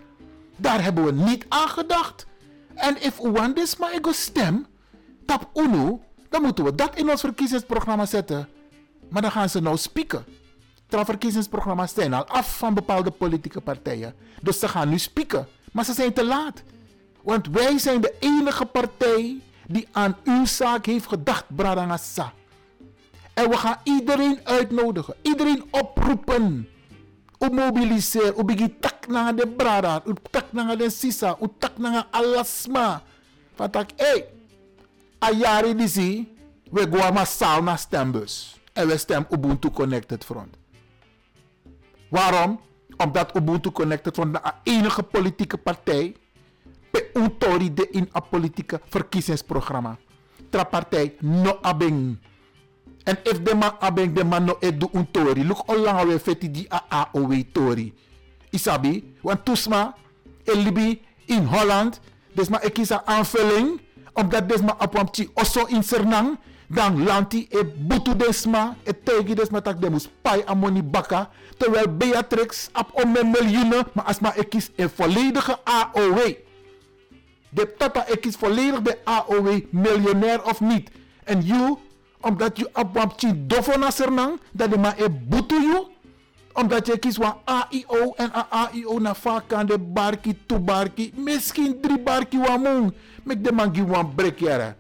Daar 0.56 0.84
hebben 0.84 1.06
we 1.06 1.12
niet 1.12 1.46
aan 1.50 1.70
gedacht. 1.70 2.26
En 2.74 3.02
if 3.02 3.20
this 3.54 3.78
maar 3.78 3.94
ik 3.94 4.08
stem, 4.12 4.66
tap 5.26 5.50
uno, 5.54 6.02
dan 6.30 6.42
moeten 6.42 6.64
we 6.64 6.76
dat 6.76 6.96
in 6.96 7.10
ons 7.10 7.22
verkiezingsprogramma 7.22 8.06
zetten. 8.06 8.50
Maar 9.10 9.22
dan 9.22 9.32
gaan 9.32 9.50
ze 9.50 9.62
nou 9.62 9.78
spieken 9.78 10.26
verkiezingsprogramma's 10.90 11.94
zijn 11.94 12.14
al 12.14 12.26
af 12.26 12.58
van 12.58 12.74
bepaalde 12.74 13.12
politieke 13.12 13.62
partijen. 13.62 14.16
Dus 14.42 14.60
ze 14.60 14.68
gaan 14.68 14.90
nu 14.90 14.98
spieken. 14.98 15.48
Maar 15.72 15.86
ze 15.86 15.94
zijn 15.94 16.14
te 16.14 16.26
laat. 16.26 16.64
Want 17.22 17.48
wij 17.48 17.78
zijn 17.78 18.02
de 18.02 18.16
enige 18.20 18.66
partij 18.66 19.42
die 19.68 19.88
aan 19.92 20.18
uw 20.24 20.46
zaak 20.46 20.86
heeft 20.86 21.08
gedacht, 21.08 21.46
Bradangasa. 21.56 22.34
En 23.34 23.50
we 23.50 23.58
gaan 23.58 23.78
iedereen 23.84 24.40
uitnodigen, 24.44 25.16
iedereen 25.22 25.64
oproepen. 25.72 26.70
U 27.40 27.50
mobiliseer, 27.50 28.34
u 28.40 28.44
begin 28.44 28.80
tak 28.80 29.08
naar 29.08 29.36
de 29.36 29.48
brada, 29.48 30.02
u 30.06 30.14
tak 30.32 30.46
naar 30.50 30.78
de 30.78 30.90
sisa, 30.90 31.38
u 31.42 31.48
tak 31.58 31.78
naar 31.78 32.08
alasma. 32.12 33.02
Van 33.56 33.70
tak, 33.70 33.90
hé, 33.96 34.06
hey, 34.06 34.26
ayari 35.20 35.76
disi, 35.76 36.38
we 36.72 36.88
gaan 36.92 37.14
massaal 37.14 37.64
naar 37.64 37.78
stembus. 37.78 38.60
En 38.74 38.88
we 38.88 38.98
stem 38.98 39.26
Ubuntu 39.30 39.70
Connected 39.70 40.26
Front. 40.26 40.56
Waarom? 42.10 42.60
Omdat 42.98 43.36
Ubuntu 43.36 43.72
Connected 43.72 44.16
van 44.16 44.32
de 44.32 44.40
enige 44.64 45.04
politieke 45.04 45.58
partij 45.58 46.16
pe 46.92 47.10
de 47.74 47.88
in 47.92 48.10
een 48.12 48.24
politieke 48.30 48.82
verkiezingsprogramma. 48.90 49.98
Tra 50.50 50.64
partij 50.64 51.16
no 51.20 51.58
abeng. 51.62 52.18
En 53.04 53.18
if 53.24 53.42
de 53.42 53.56
man 53.56 53.76
abeng 53.80 54.14
de 54.16 54.24
man 54.24 54.44
no 54.44 54.58
edu 54.60 54.88
untori. 54.92 55.46
Look 55.46 55.64
lang 55.68 56.08
we 56.08 56.20
feti 56.20 56.52
di 56.52 56.68
a 56.72 56.84
a 56.90 57.10
o 57.12 57.28
we 57.28 57.52
tori. 57.52 57.94
Isabi, 58.50 59.16
want 59.22 59.46
tusma 59.46 59.96
elibi 60.44 61.02
in 61.26 61.46
Holland. 61.46 62.00
Desma 62.34 62.62
ekisa 62.62 63.06
aanvulling. 63.06 63.82
Omdat 64.14 64.50
desma 64.50 64.76
apwamchi 64.78 65.30
oso 65.34 65.66
in 65.68 65.84
Sernang 65.84 66.38
dan 66.68 67.04
lanti 67.04 67.48
e 67.50 67.64
butu 67.64 68.16
desma 68.16 68.76
e 68.84 68.94
tegi 69.04 69.34
desma 69.36 69.62
tak 69.62 69.80
demus 69.80 70.10
pai 70.22 70.44
amoni 70.46 70.84
baka 70.84 71.30
terwijl 71.58 71.88
Beatrix 71.98 72.70
om 72.94 73.16
een 73.16 73.32
miljoenen 73.32 73.84
maar 73.94 74.06
asma 74.06 74.34
ik 74.36 74.50
kies 74.50 74.70
een 74.76 74.90
volledige 74.90 75.58
AOW 75.64 76.20
de 77.50 77.74
tata 77.78 78.08
ik 78.08 78.22
kies 78.22 78.36
volledig 78.36 78.82
de 78.82 78.98
AOW 79.04 79.60
miljonair 79.70 80.44
of 80.44 80.60
niet. 80.60 80.90
En 81.24 81.42
you 81.42 81.78
omdat 82.22 82.70
op 82.74 82.94
wapchi 82.94 83.48
dofo 83.48 83.78
na 83.78 83.92
sernang 83.92 84.40
dat 84.52 84.70
de 84.72 84.78
ma 84.78 84.94
e 84.98 85.10
butu 85.10 85.56
you 85.62 85.86
omdat 86.54 86.86
je 86.88 86.98
kiest 86.98 87.18
van 87.18 87.38
AIO 87.46 88.14
en 88.16 88.32
AIO 88.50 89.00
na 89.00 89.16
vakan 89.16 89.66
de 89.66 89.78
barki 89.80 90.38
to 90.46 90.60
barki 90.60 91.12
misschien 91.16 91.82
drie 91.82 92.00
barki 92.00 92.38
wa 92.38 92.58
mong 92.58 92.94
mek 93.24 93.44
de 93.44 93.52
man 93.52 93.76
give 93.76 93.92
one 93.92 94.10
break 94.16 94.40
yara 94.40 94.76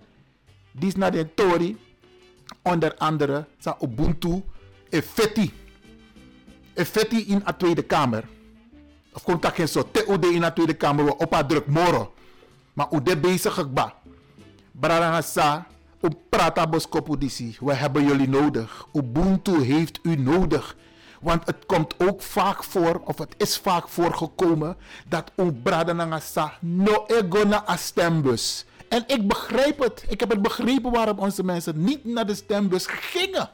Dis 0.77 0.95
na 0.95 1.09
de 1.09 1.25
Tori, 1.33 1.77
onder 2.61 2.93
andere 2.97 3.45
sa 3.57 3.77
Ubuntu 3.81 4.43
Effetti. 4.89 5.53
Effetti 6.73 7.25
in 7.27 7.41
de 7.45 7.55
Tweede 7.57 7.81
Kamer. 7.81 8.23
Of 9.13 9.23
komt 9.23 9.45
geen 9.45 9.67
zo 9.67 9.81
TOD 9.91 10.25
in 10.25 10.41
de 10.41 10.53
Tweede 10.53 10.73
Kamer, 10.73 11.05
we 11.05 11.17
op 11.17 11.43
druk 11.47 11.67
moro. 11.67 12.13
Maar 12.73 12.87
hoe 12.89 13.01
de 13.01 13.17
bezig 13.17 13.53
gekba. 13.53 13.93
Braranga 14.71 15.21
sa, 15.21 15.67
u 16.01 16.09
prata. 16.29 16.69
We 16.69 17.73
hebben 17.73 18.05
jullie 18.05 18.29
nodig. 18.29 18.87
Ubuntu 18.93 19.61
heeft 19.63 19.99
u 20.03 20.15
nodig. 20.15 20.75
Want 21.21 21.45
het 21.45 21.65
komt 21.65 21.99
ook 21.99 22.21
vaak 22.21 22.63
voor, 22.63 23.01
of 23.03 23.17
het 23.17 23.33
is 23.37 23.57
vaak 23.57 23.87
voorgekomen, 23.87 24.77
dat 25.07 25.31
een 25.35 25.61
bradananga 25.61 26.19
sa 26.19 26.53
no 26.59 27.05
ego 27.07 27.43
na 27.47 27.69
a 27.69 27.77
stembus 27.77 28.65
En 28.89 29.03
ik 29.07 29.27
begrijp 29.27 29.79
het. 29.79 30.05
Ik 30.09 30.19
heb 30.19 30.29
het 30.29 30.41
begrepen 30.41 30.91
waarom 30.91 31.19
onze 31.19 31.43
mensen 31.43 31.83
niet 31.83 32.05
naar 32.05 32.25
de 32.25 32.35
stembus 32.35 32.85
gingen. 32.87 33.49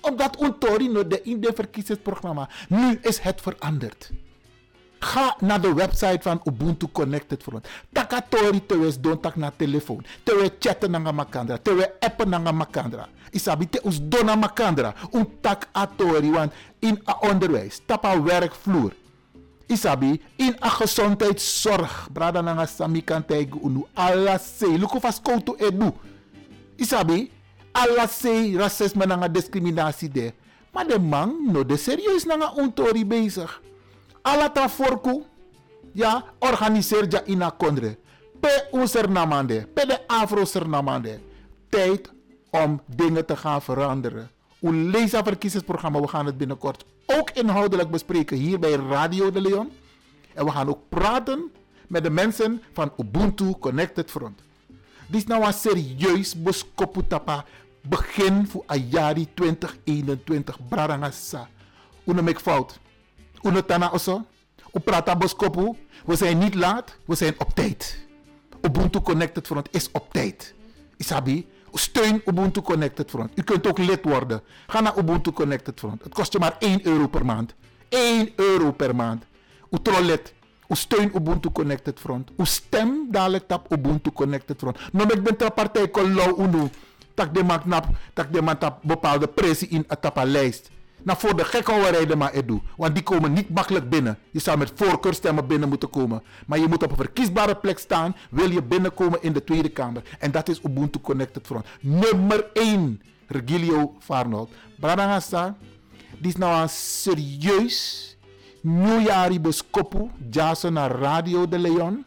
Omdat 0.00 0.42
Untori 0.42 0.88
no 0.88 1.06
de 1.06 1.22
in 1.22 1.40
de 1.40 1.52
verkiezingsprogramma. 1.54 2.48
Nu 2.68 2.98
is 3.02 3.18
het 3.18 3.40
veranderd. 3.40 4.10
Ga 4.98 5.36
naar 5.40 5.60
de 5.60 5.74
website 5.74 6.18
van 6.20 6.40
Ubuntu 6.44 6.86
Connected 6.92 7.42
Front. 7.42 7.68
Takatori 7.92 8.66
tewes 8.66 9.00
don 9.00 9.20
tak 9.20 9.36
na 9.36 9.52
telefoon. 9.56 10.04
Tewe 10.22 10.52
chatten 10.58 10.90
nanga 10.90 11.12
makandra. 11.12 11.58
Tewe 11.58 12.00
appen 12.00 12.28
nanga 12.28 12.52
makandra. 12.52 13.08
Isabi 13.30 13.68
te 13.68 13.80
us 13.84 13.98
dona 14.02 14.34
makandra. 14.34 14.94
Un 15.12 15.28
tak 15.40 15.68
atori. 15.72 16.30
Want 16.30 16.52
in 16.78 17.02
a 17.08 17.16
onderwijs. 17.20 17.80
Tapa 17.86 18.22
werkvloer. 18.22 18.92
Isabi 19.68 20.20
in 20.36 20.56
a 20.60 20.70
gezondheidszorg. 20.70 22.08
Brada 22.12 22.42
nanga 22.42 22.66
sami 22.66 23.02
kantaigu 23.02 23.58
unu. 23.62 23.86
Alla 23.94 24.38
se. 24.38 24.66
Luko 24.78 25.00
fas 25.00 25.20
koutu 25.20 25.56
edu. 25.58 25.92
Isabi. 26.76 27.30
Alla 27.72 28.06
se 28.06 28.56
racisme 28.56 29.06
nanga 29.06 29.28
discriminatie 29.28 30.08
de. 30.08 30.32
Maar 30.72 30.86
de 30.86 30.98
man 30.98 31.48
no 31.52 31.64
de 31.64 31.76
serieus 31.76 32.24
nanga 32.24 32.52
untori 32.56 33.06
bezig 33.06 33.60
ala 34.26 34.50
ta 34.50 34.68
forku 34.68 35.22
ja 35.94 36.24
organiseer 36.38 37.06
ja 37.08 37.22
ina 37.26 37.50
kondre 37.50 37.96
pe 38.40 38.50
unser 38.72 39.08
namande 39.10 39.66
pe 39.74 39.86
de 39.86 39.98
afro 40.06 40.42
namande 40.66 41.20
tijd 41.68 42.12
om 42.50 42.80
dingen 42.86 43.26
te 43.26 43.36
gaan 43.36 43.62
veranderen 43.62 44.30
hoe 44.58 44.72
lees 44.72 45.10
verkiezingsprogramma 45.10 46.00
we 46.00 46.08
gaan 46.08 46.26
het 46.26 46.38
binnenkort 46.38 46.84
ook 47.06 47.30
inhoudelijk 47.30 47.90
bespreken 47.90 48.36
hier 48.36 48.58
bij 48.58 48.72
Radio 48.72 49.30
de 49.30 49.40
Leon 49.40 49.70
en 50.34 50.44
we 50.44 50.50
gaan 50.50 50.68
ook 50.68 50.88
praten 50.88 51.50
met 51.86 52.02
de 52.02 52.10
mensen 52.10 52.62
van 52.72 52.92
Ubuntu 52.96 53.54
Connected 53.60 54.10
Front 54.10 54.40
dit 55.06 55.20
is 55.20 55.26
nou 55.26 55.44
een 55.44 55.52
serieus 55.52 56.42
boskoputapa 56.42 57.44
begin 57.80 58.46
voor 58.46 58.62
Ayari 58.66 59.28
2021 59.34 60.58
brarangasa 60.68 61.48
Una 62.04 62.26
ik 62.26 62.38
fout 62.38 62.78
Unotana 63.46 63.90
oso. 63.92 64.24
Uprata 64.74 65.16
boskopu. 65.16 65.72
We 66.04 66.16
zijn 66.16 66.38
niet 66.38 66.54
laat, 66.54 66.96
we 67.04 67.14
zijn 67.14 67.34
op 67.38 67.54
tijd. 67.54 68.06
Ubuntu 68.62 69.00
Connected 69.00 69.46
Front 69.46 69.68
is 69.70 69.90
op 69.92 70.12
tijd. 70.12 70.54
Isabi, 70.96 71.46
steun 71.76 72.22
Ubuntu 72.24 72.62
Connected 72.62 73.10
Front. 73.10 73.38
U 73.38 73.42
kunt 73.42 73.66
ook 73.66 73.78
lid 73.78 74.04
worden. 74.04 74.42
Ga 74.66 74.80
naar 74.80 74.98
Ubuntu 74.98 75.32
Connected 75.32 75.78
Front. 75.78 76.02
Het 76.02 76.14
kost 76.14 76.32
je 76.32 76.38
maar 76.38 76.56
1 76.58 76.86
euro 76.86 77.06
per 77.06 77.24
maand. 77.24 77.54
1 77.88 78.32
euro 78.36 78.72
per 78.72 78.96
maand. 78.96 79.24
U 79.70 80.04
lid. 80.04 80.34
U 80.68 80.74
steun 80.74 81.10
Ubuntu 81.14 81.50
Connected 81.50 82.00
Front. 82.00 82.30
U 82.36 82.44
stem 82.44 83.06
dadelijk 83.10 83.44
op 83.52 83.72
Ubuntu 83.72 84.10
Connected 84.12 84.58
Front. 84.58 84.78
Nou, 84.92 85.12
ik 85.12 85.22
ben 85.22 85.36
ter 85.36 85.50
partij 85.50 85.88
kolou 85.88 86.42
unu. 86.42 86.70
Tak 87.14 87.34
de 87.34 87.42
nap, 87.64 87.86
tak 88.12 88.32
de 88.32 88.42
man 88.42 88.58
tap 88.58 88.78
bepaalde 88.82 89.26
pressie 89.26 89.68
in 89.68 89.84
een 90.14 90.26
lijst. 90.26 90.70
Nou, 91.02 91.18
voor 91.18 91.36
de 91.36 91.44
gekhouwerijden 91.44 92.18
maar 92.18 92.32
edu. 92.32 92.60
Want 92.76 92.94
die 92.94 93.02
komen 93.02 93.32
niet 93.32 93.48
makkelijk 93.48 93.90
binnen. 93.90 94.18
Je 94.30 94.40
zou 94.40 94.58
met 94.58 94.72
voorkeurstemmen 94.74 95.46
binnen 95.46 95.68
moeten 95.68 95.90
komen. 95.90 96.22
Maar 96.46 96.58
je 96.58 96.68
moet 96.68 96.82
op 96.82 96.90
een 96.90 96.96
verkiesbare 96.96 97.56
plek 97.56 97.78
staan. 97.78 98.16
Wil 98.30 98.50
je 98.50 98.62
binnenkomen 98.62 99.22
in 99.22 99.32
de 99.32 99.44
Tweede 99.44 99.68
Kamer. 99.68 100.02
En 100.18 100.30
dat 100.30 100.48
is 100.48 100.60
Ubuntu 100.62 101.00
Connected 101.00 101.46
Front. 101.46 101.66
Nummer 101.80 102.46
1. 102.52 103.02
Regilio 103.26 103.94
Farnold. 103.98 104.50
Bradangasa. 104.80 105.56
Die 106.18 106.28
is 106.28 106.36
nou 106.36 106.62
een 106.62 106.68
serieus 106.68 108.16
beskopu. 109.40 110.10
Jason 110.30 110.72
naar 110.72 110.90
Radio 110.90 111.48
de 111.48 111.58
Leon. 111.58 112.04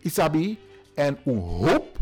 Isabi. 0.00 0.58
En 0.94 1.18
een 1.24 1.38
hoop. 1.38 1.98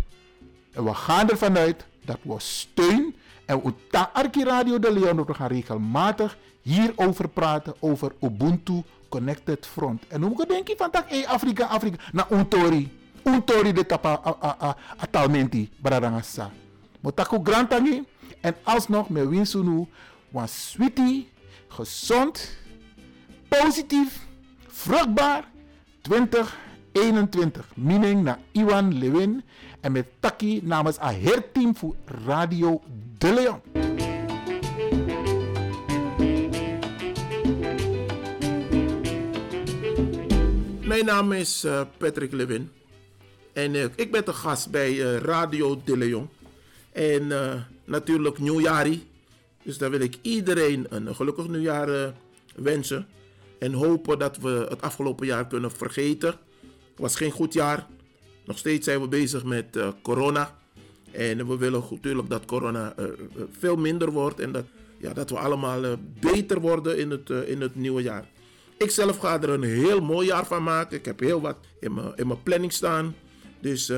En 0.73 0.85
we 0.85 0.95
gaan 0.95 1.29
ervan 1.29 1.57
uit 1.57 1.87
dat 2.05 2.19
we 2.23 2.35
steun 2.39 3.15
en 3.47 3.61
Uta 3.67 4.11
Arki 4.13 4.45
Radio 4.45 4.79
de 4.79 4.93
Leon, 4.93 5.25
we 5.25 5.35
gaan 5.35 5.49
regelmatig 5.49 6.37
hierover 6.63 7.29
praten, 7.29 7.75
over 7.81 8.13
Ubuntu 8.21 8.83
Connected 9.09 9.67
Front. 9.67 10.03
En 10.09 10.23
hoe 10.23 10.47
denk 10.47 10.69
je 10.69 10.75
van 10.77 10.89
dat, 10.91 11.05
hey, 11.07 11.27
Afrika, 11.27 11.65
Afrika, 11.67 11.97
na 12.13 12.27
Untori. 12.31 13.01
Untori 13.23 13.73
de 13.73 13.87
tapa 13.87 14.21
atalmenti, 14.97 15.71
bradangasa. 15.81 16.51
Motaku 17.01 17.41
grantangi, 17.43 18.05
en 18.41 18.55
alsnog 18.63 19.09
met 19.09 19.29
winsunu, 19.29 19.87
was 20.31 20.71
sweetie, 20.71 21.29
gezond, 21.69 22.57
positief, 23.49 24.27
vruchtbaar, 24.67 25.45
2021. 26.01 27.69
Meaning 27.75 28.23
na 28.23 28.39
Iwan 28.53 28.99
Lewin 28.99 29.43
en 29.83 29.93
met 29.93 30.07
Taki 30.21 30.61
namens 30.63 30.97
het 31.01 31.55
team 31.55 31.77
voor 31.77 31.95
Radio 32.25 32.83
de 33.19 33.33
Leon. 33.35 33.61
Mijn 40.81 41.05
naam 41.05 41.33
is 41.33 41.65
uh, 41.65 41.81
Patrick 41.97 42.33
Lewin. 42.33 42.71
En 43.53 43.75
uh, 43.75 43.85
ik 43.95 44.11
ben 44.11 44.25
de 44.25 44.33
gast 44.33 44.71
bij 44.71 44.93
uh, 44.93 45.17
Radio 45.17 45.81
de 45.85 45.97
Leon. 45.97 46.29
En 46.93 47.33
natuurlijk 47.85 48.39
nieuwjari. 48.39 49.07
Dus 49.63 49.79
daar 49.79 49.91
wil 49.91 50.01
ik 50.01 50.19
iedereen 50.23 50.87
een 50.89 51.15
gelukkig 51.15 51.49
nieuwjaar 51.49 52.15
wensen. 52.55 53.07
En 53.59 53.73
hopen 53.73 54.19
dat 54.19 54.37
we 54.37 54.67
het 54.69 54.83
afgelopen 54.83 55.27
jaar 55.27 55.47
kunnen 55.47 55.71
vergeten. 55.71 56.29
Het 56.29 56.99
was 57.01 57.17
geen 57.17 57.31
goed 57.31 57.53
jaar. 57.53 57.87
Nog 58.53 58.61
steeds 58.61 58.85
zijn 58.85 59.01
we 59.01 59.09
bezig 59.09 59.45
met 59.45 59.79
corona. 60.03 60.59
En 61.11 61.47
we 61.47 61.57
willen 61.57 61.85
natuurlijk 61.91 62.29
dat 62.29 62.45
corona 62.45 62.95
uh, 62.99 63.07
veel 63.59 63.77
minder 63.77 64.11
wordt 64.11 64.41
en 64.41 64.53
dat, 64.53 64.65
ja, 64.99 65.13
dat 65.13 65.31
we 65.31 65.39
allemaal 65.39 65.81
beter 66.21 66.61
worden 66.61 66.99
in 66.99 67.11
het, 67.11 67.31
in 67.31 67.61
het 67.61 67.75
nieuwe 67.75 68.03
jaar. 68.03 68.29
Ik 68.77 68.91
zelf 68.91 69.19
ga 69.19 69.43
er 69.43 69.49
een 69.49 69.63
heel 69.63 70.01
mooi 70.01 70.27
jaar 70.27 70.47
van 70.47 70.63
maken. 70.63 70.97
Ik 70.97 71.05
heb 71.05 71.21
heel 71.21 71.41
wat 71.41 71.57
in 71.81 71.95
mijn, 71.95 72.13
in 72.17 72.27
mijn 72.27 72.43
planning 72.43 72.73
staan. 72.73 73.15
Dus 73.61 73.93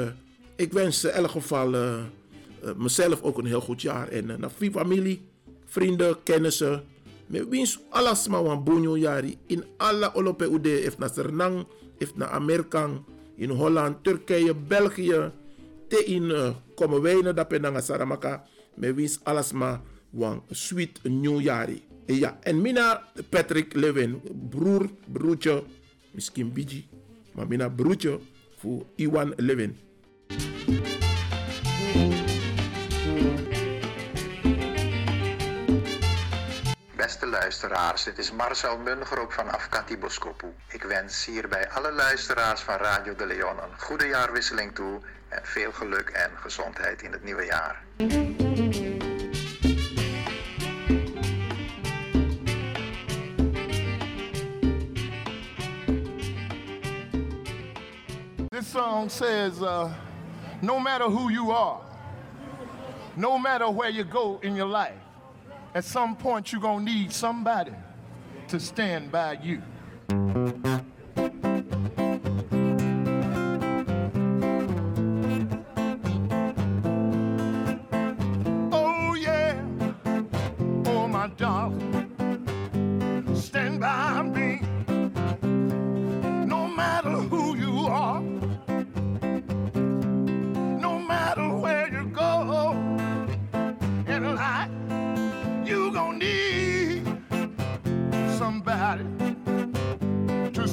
ik 0.57 0.72
wens 0.72 1.05
in 1.05 1.11
elk 1.11 1.30
geval 1.30 1.74
mezelf 2.76 3.22
ook 3.22 3.38
een 3.38 3.46
heel 3.46 3.61
goed 3.61 3.82
jaar. 3.82 4.09
En 4.09 4.26
naar 4.26 4.50
familie, 4.72 5.28
vrienden, 5.64 6.22
kennissen. 6.22 6.84
Met 7.26 7.48
wiens 7.48 7.80
alles 7.88 8.28
maar 8.28 8.44
een 8.44 8.64
bonjo 8.64 8.96
jari. 8.96 9.38
In 9.46 9.64
alle 9.76 10.14
Olope 10.14 10.52
Ude, 10.52 10.68
heeft 10.68 10.98
naar 10.98 11.11
Sernang, 11.14 11.66
heeft 11.98 12.16
naar 12.16 12.28
Amerika, 12.28 12.88
in 13.37 13.51
Holland, 13.51 14.03
Turkije, 14.03 14.55
België 14.55 15.30
te 15.89 16.05
in 16.05 16.22
uh, 16.22 16.55
komen 16.74 17.03
wijnen 17.03 17.35
dat 17.35 17.49
penanga 17.49 17.80
saramaka 17.80 18.45
me 18.74 18.95
wins 18.95 19.18
alles 19.22 19.53
maar 19.53 19.80
wan 20.11 20.43
sweet 20.51 21.01
nieuwjari. 21.03 21.82
Ja, 22.07 22.39
en 22.43 22.61
mina 22.61 23.03
Patrick 23.28 23.74
Levin, 23.74 24.20
broer, 24.51 24.91
broertje, 25.12 25.62
misschien 26.11 26.53
Biji, 26.53 26.89
maar 27.32 27.47
mina 27.47 27.68
broertje 27.68 28.18
voor 28.57 28.85
Iwan 28.95 29.32
Levin. 29.37 29.76
Beste 37.05 37.26
luisteraars, 37.26 38.05
dit 38.05 38.18
is 38.18 38.32
Marcel 38.32 38.78
Munger 38.78 39.20
ook 39.20 39.32
van 39.32 39.50
Afkati 39.50 39.98
Boskopu. 39.98 40.46
Ik 40.68 40.82
wens 40.82 41.24
hierbij 41.24 41.70
alle 41.70 41.92
luisteraars 41.92 42.61
van 42.61 42.76
Radio 42.76 43.14
de 43.14 43.26
Leon 43.26 43.59
een 43.59 43.80
goede 43.80 44.07
jaarwisseling 44.07 44.74
toe 44.74 45.00
en 45.28 45.40
veel 45.42 45.72
geluk 45.72 46.09
en 46.09 46.30
gezondheid 46.36 47.02
in 47.02 47.12
het 47.12 47.24
nieuwe 47.24 47.44
jaar. 47.44 47.82
This 58.48 58.70
song 58.70 59.09
says, 59.11 59.61
uh, 59.61 59.92
no 60.61 60.78
matter 60.78 61.11
who 61.11 61.30
you 61.30 61.52
are, 61.52 61.80
no 63.14 63.38
matter 63.38 63.74
where 63.74 63.92
you 63.92 64.07
go 64.11 64.38
in 64.40 64.55
your 64.55 64.76
life, 64.76 65.03
at 65.75 65.85
some 65.85 66.16
point 66.16 66.53
you're 66.53 66.61
going 66.61 66.87
to 66.87 66.93
need 66.93 67.12
somebody 67.12 67.72
to 68.49 68.61
stand 68.61 69.11
by 69.11 69.33
you. 69.43 69.61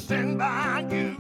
Stand 0.02 0.38
by 0.38 0.41
you. 0.41 0.49
No 0.49 0.49
matter 0.49 0.80
how 0.80 0.80
much 0.82 0.89
money 0.89 1.02
you 1.02 1.11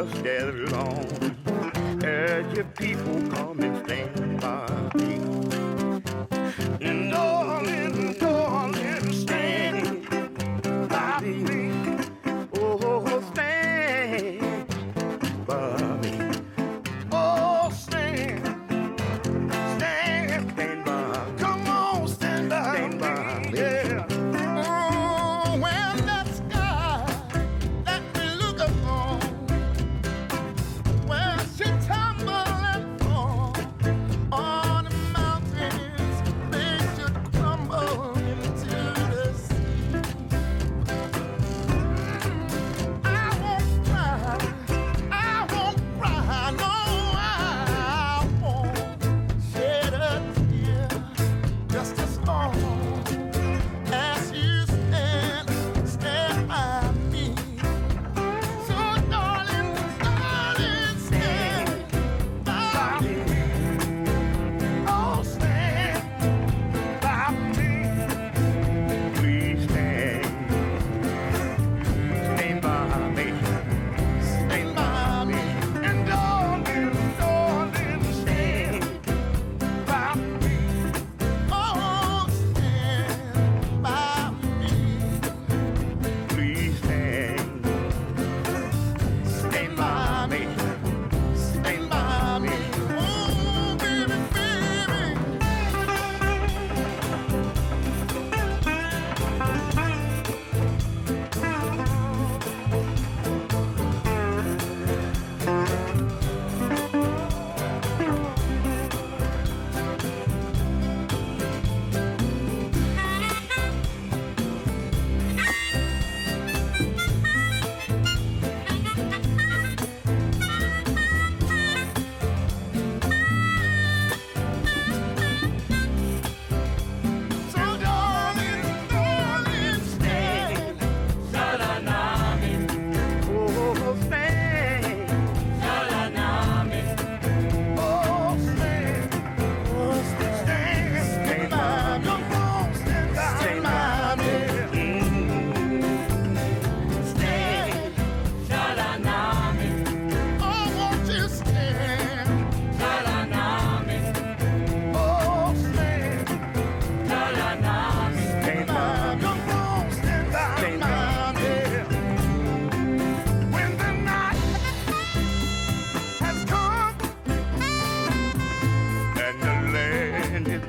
just 0.00 0.22
get 0.22 0.48
along. 0.72 1.19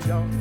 Young. 0.08 0.41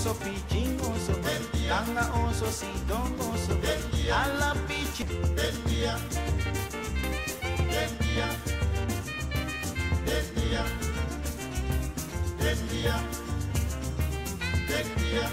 oso 0.00 0.14
pichin 0.14 0.80
oso 0.80 1.12
tanga 1.68 2.10
oso 2.24 2.50
sidon 2.50 3.14
oso 3.20 3.52
a 4.14 4.28
la 4.40 4.54
pichin 4.66 5.06
del 5.36 5.56
día. 5.64 5.94
Del 7.74 7.92
día. 7.98 8.28
Del 10.06 10.26
día. 10.36 10.64
Del 12.38 12.60
día. 12.70 12.96
Del 14.68 14.88
día. 14.96 15.28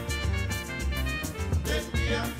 Del 1.63 1.91
día. 1.93 2.36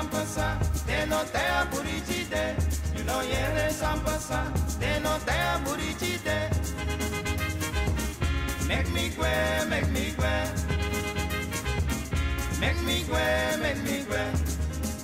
Sampasa, 0.00 0.58
de 0.86 1.06
no 1.06 1.22
te 1.24 1.38
aburicide. 1.60 2.56
You 2.96 3.04
know 3.04 3.20
yere 3.22 3.70
sampasa, 3.70 4.44
de 4.78 5.00
no 5.00 5.18
te 5.26 5.32
aburicide. 5.32 6.48
Make 8.66 8.88
me 8.92 9.10
gwe, 9.10 9.68
make 9.68 9.88
me 9.90 10.12
gwe. 10.16 10.34
Make 12.60 12.80
me 12.82 13.04
gwe, 13.08 13.58
make 13.62 13.82
me 13.82 14.04
gwe. 14.08 14.22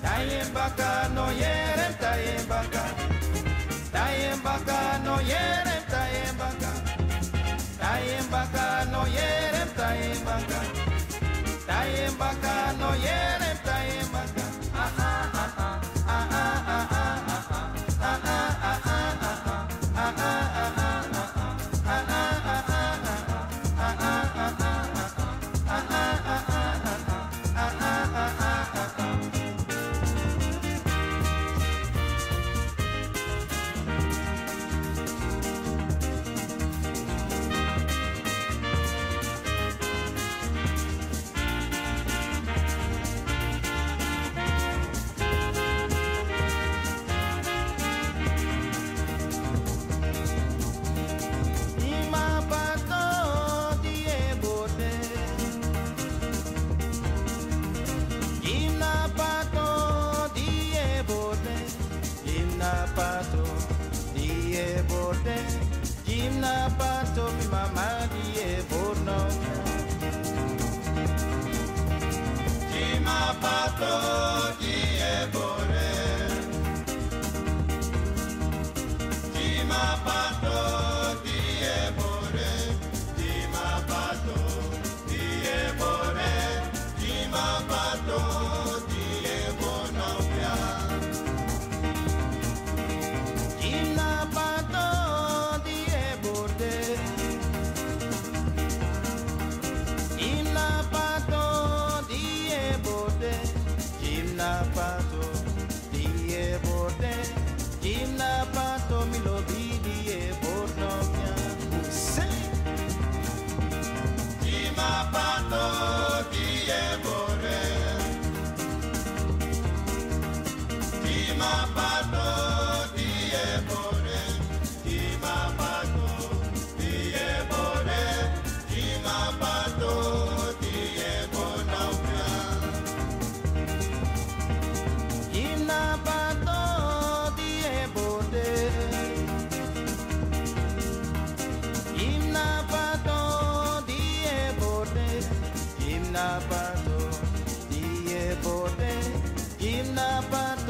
Tayen 0.03 0.53
baka 0.55 1.09
no 1.15 1.31
yere, 1.31 1.89
tayen 2.01 2.47
baka. 2.49 2.85
Tayen 3.93 4.43
baka 4.43 4.99
no 5.05 5.21
yere, 5.21 5.77
tayen 5.93 6.37
baka. 6.39 6.73
Tayen 7.81 8.31
baka 8.31 8.85
no 8.93 9.05
yere, 9.07 9.63
tayen 9.77 10.25
baka. 10.25 10.61
Tayen 11.67 12.17
baka 12.19 12.73
no 12.79 12.91
yere, 12.95 13.36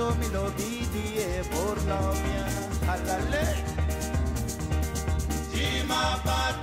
Cantando 0.07 0.15
melodie 0.21 1.43
por 1.51 1.83
la 1.85 2.01
mañana. 2.01 2.69
¡Jalale! 2.87 3.45
Jimapati. 5.53 6.56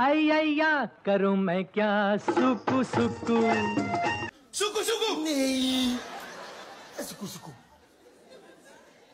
आई 0.00 0.30
आई 0.30 0.54
या 0.58 0.72
करूं 1.06 1.36
मैं 1.48 1.64
क्या 1.76 1.92
सुकू 2.30 2.82
सुकू 2.94 3.40
Soekoe, 4.56 4.82
soekoe! 4.88 5.22
Nee! 5.22 5.98
Soekoe, 7.04 7.28
soekoe. 7.28 7.52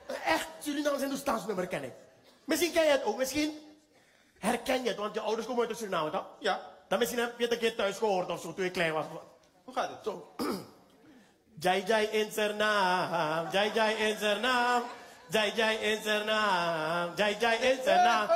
Een 0.07 0.15
echt 0.35 0.49
Surinaams 0.61 1.01
Hindoestaans 1.01 1.47
nummer 1.47 1.67
ken 1.67 1.85
ik. 1.85 1.93
Misschien 2.45 2.73
ken 2.73 2.85
je 2.85 2.91
het 2.91 3.05
ook, 3.05 3.17
misschien 3.19 3.51
herken 4.39 4.83
je 4.83 4.89
het, 4.89 4.99
want 4.99 5.15
je 5.15 5.21
ouders 5.21 5.47
komen 5.47 5.69
uit 5.69 5.77
Suriname, 5.77 6.11
toch? 6.11 6.27
Ja. 6.39 6.61
Dan 6.89 6.99
misschien 6.99 7.21
heb 7.21 7.35
je 7.39 7.45
het 7.45 7.53
een 7.53 7.59
keer 7.59 7.77
thuis 7.77 7.99
gehoord 7.99 8.31
of 8.31 8.41
zo, 8.41 8.55
toen 8.55 8.65
je 8.65 8.71
klein 8.71 8.93
was. 8.93 9.05
Hoe 9.65 9.75
gaat 9.75 9.91
het? 9.91 9.99
Zo. 10.05 10.35
Jai 11.61 11.83
Jai 11.87 12.07
in 12.07 12.33
zijn 12.33 12.57
naam, 12.57 13.47
Jai 13.53 13.71
Jai 13.75 13.95
in 13.95 14.17
zijn 14.17 14.41
naam, 14.41 14.83
Jai 15.31 15.53
Jai 15.55 15.77
in 15.77 16.03
zijn 16.03 16.27
naam, 16.27 17.11
Jai 17.17 17.37
Jai 17.41 17.57
in 17.57 17.79
zijn 17.85 18.05
naam. 18.05 18.29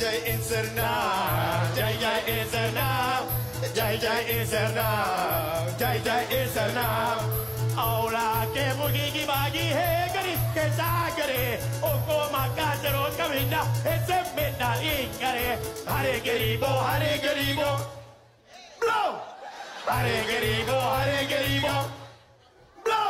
Jai 0.00 0.18
Isarnaam, 0.32 1.76
Jai 1.76 1.92
Jai 2.00 2.20
Isarnaam, 2.34 3.24
Jai 3.76 3.96
Jai 4.02 4.22
Isarnaam, 4.36 5.78
Jai 5.80 5.98
Jai 6.06 6.24
Isarnaam. 6.40 7.20
औला 7.80 8.28
के 8.54 8.64
मुर्गी 8.78 9.06
की 9.12 9.24
बागी 9.24 9.66
है 9.76 9.92
गरीब 10.14 10.40
के 10.56 10.64
सागरे 10.78 11.44
ओ 11.86 11.90
को 12.08 12.16
माका 12.32 12.68
जरो 12.82 13.04
कमीना 13.18 13.60
ऐसे 13.92 14.18
बेटा 14.36 14.70
ये 14.84 14.96
करे 15.22 15.46
हरे 15.88 16.14
गरीबो 16.26 16.72
हरे 16.88 17.12
गरीबो 17.24 17.70
ब्लो 18.82 19.00
हरे 19.88 20.18
गरीबो 20.30 20.76
हरे 20.88 21.20
गरीबो 21.32 21.76
ब्लो 22.84 23.04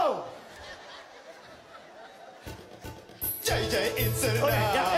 जय 3.47 3.69
जय 3.73 3.87
इंसरना 4.05 4.90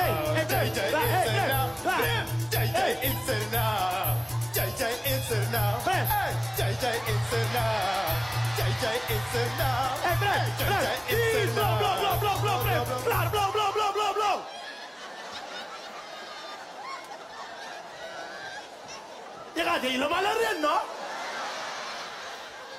gaat 19.72 19.80
helemaal 19.80 20.24
erin, 20.24 20.60
no? 20.60 20.76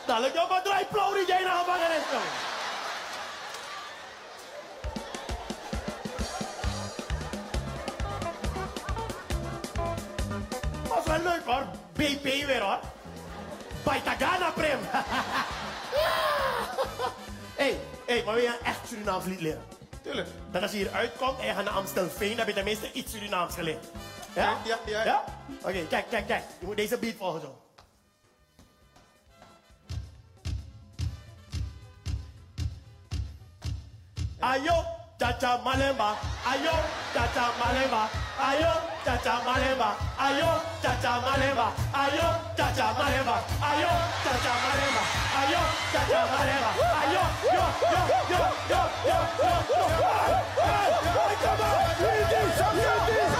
Dadelijk 0.05 0.37
ook 0.37 0.49
wat 0.49 0.63
draai 0.63 0.85
plauw 0.85 1.13
die 1.13 1.27
jij 1.27 1.43
naar 1.43 1.57
gevangenis 1.57 2.03
komt. 2.11 2.33
Was 10.87 11.05
wel 11.05 11.31
leuk 11.31 11.45
hoor. 11.45 11.65
BP 11.93 12.23
weer 12.23 12.61
hoor. 12.61 12.79
Baitagana 13.83 14.51
Prem. 14.51 14.79
hey, 17.55 17.79
hey, 18.05 18.23
maar 18.25 18.33
wil 18.33 18.43
je 18.43 18.47
een 18.47 18.65
echt 18.65 18.87
Surinaams 18.87 19.25
lied 19.25 19.41
leren? 19.41 19.63
Tuurlijk. 20.01 20.27
Dat 20.51 20.61
als 20.61 20.71
je 20.71 20.77
hier 20.77 20.91
uitkomt 20.91 21.39
en 21.39 21.45
je 21.45 21.53
gaat 21.53 21.63
naar 21.63 21.73
Amstelveen, 21.73 22.29
dan 22.29 22.37
heb 22.37 22.47
je 22.47 22.53
tenminste 22.53 22.91
iets 22.91 23.11
Surinaams 23.11 23.53
geleerd. 23.53 23.85
Ja? 24.35 24.57
Ja, 24.65 24.77
ja. 24.85 25.03
Ja? 25.03 25.23
Oké, 25.61 25.87
kijk, 25.87 26.09
kijk, 26.09 26.27
kijk. 26.27 26.43
Je 26.59 26.65
moet 26.65 26.77
deze 26.77 26.97
beat 26.97 27.15
volgen 27.17 27.41
zo. 27.41 27.61
Ayo, 34.39 34.75
chacha 35.19 35.57
malemba. 35.63 36.17
Ayo, 36.43 36.75
chacha 37.13 37.45
malemba. 37.59 38.09
Ayo, 38.37 38.71
chacha 39.05 39.33
malemba. 39.45 39.89
Ayo, 40.19 40.49
chacha 40.83 41.13
malemba. 41.23 41.67
Ayo, 41.95 42.27
chacha 42.57 42.83
malemba. 42.97 43.37
Ayo, 43.63 43.91
chacha 44.23 44.53
malemba. 44.59 45.03
Ayo, 45.39 45.61
chacha 45.93 46.21
malemba. 46.33 46.71
Ayo, 47.01 47.23
yo, 47.55 47.65
yo, 47.93 48.01
yo, 48.31 48.41
yo, 48.71 48.81
yo, 49.07 49.19
yo, 49.39 49.55
yo. 49.71 49.85
Hey, 50.59 50.91
hey, 51.15 51.35
come 51.43 51.63
on. 51.63 51.77
Easy, 52.03 52.37
easy, 52.43 52.91
easy, 53.15 53.32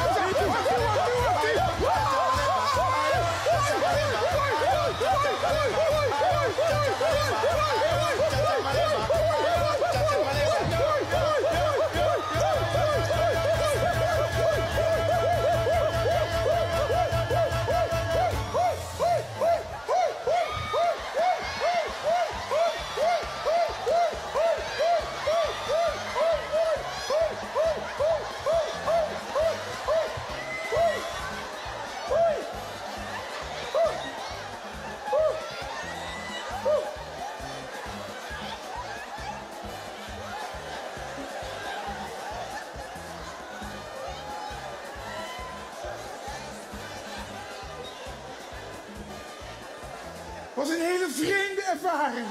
een 50.74 50.82
hele 50.82 51.10
vreemde 51.10 51.62
ervaring. 51.62 52.28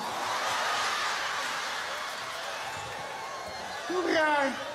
Hoe 3.87 4.13
raar. 4.13 4.72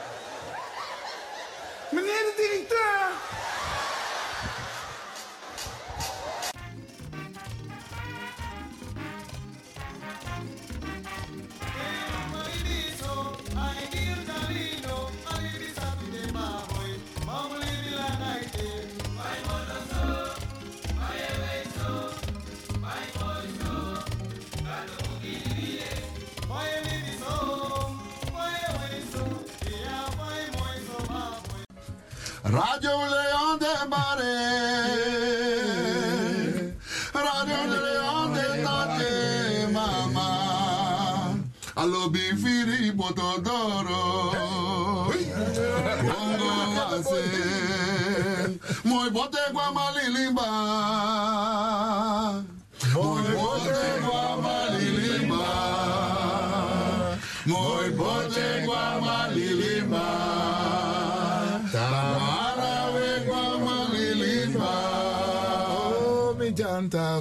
Rádio 32.57 32.89
Lê! 33.05 33.26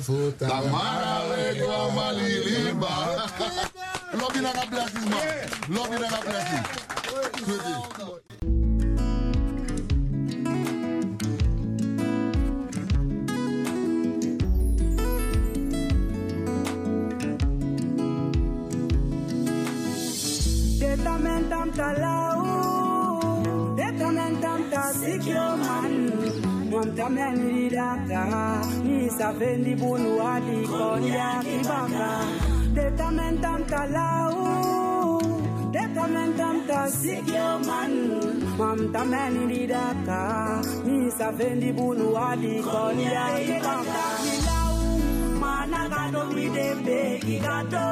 futa. 0.07 0.47
Tamara 0.49 1.15
legwa 1.31 1.91
malilimba. 1.97 2.89
Love 4.21 4.37
you 4.37 4.47
and 4.47 4.59
a 4.59 4.67
blessing, 4.71 5.11
man. 5.11 5.49
Love 5.69 5.89
you 5.91 6.05
and 6.05 6.15
a 6.15 6.21
blessing. 6.23 6.65
Mentam 21.17 21.69
talau 21.73 22.46
Kamyanirata 27.07 28.23
Nisaveni 28.83 29.79
bunu 29.79 30.19
hadi 30.19 30.67
konya 30.67 31.39
kibaka 31.39 32.11
Detamentam 32.75 33.63
talau 33.71 35.23
Detamentam 35.71 36.67
tasigyo 36.67 37.63
man. 37.63 37.95
Mamtameni 38.59 39.47
didaka 39.47 40.59
Nisaveni 40.83 41.71
bunu 41.79 42.11
hadi 42.19 42.59
konya 42.67 43.39
kibaka 43.39 44.07
Nilau 44.27 44.75
managado 45.39 46.27
midembe 46.35 47.23
gigato 47.23 47.87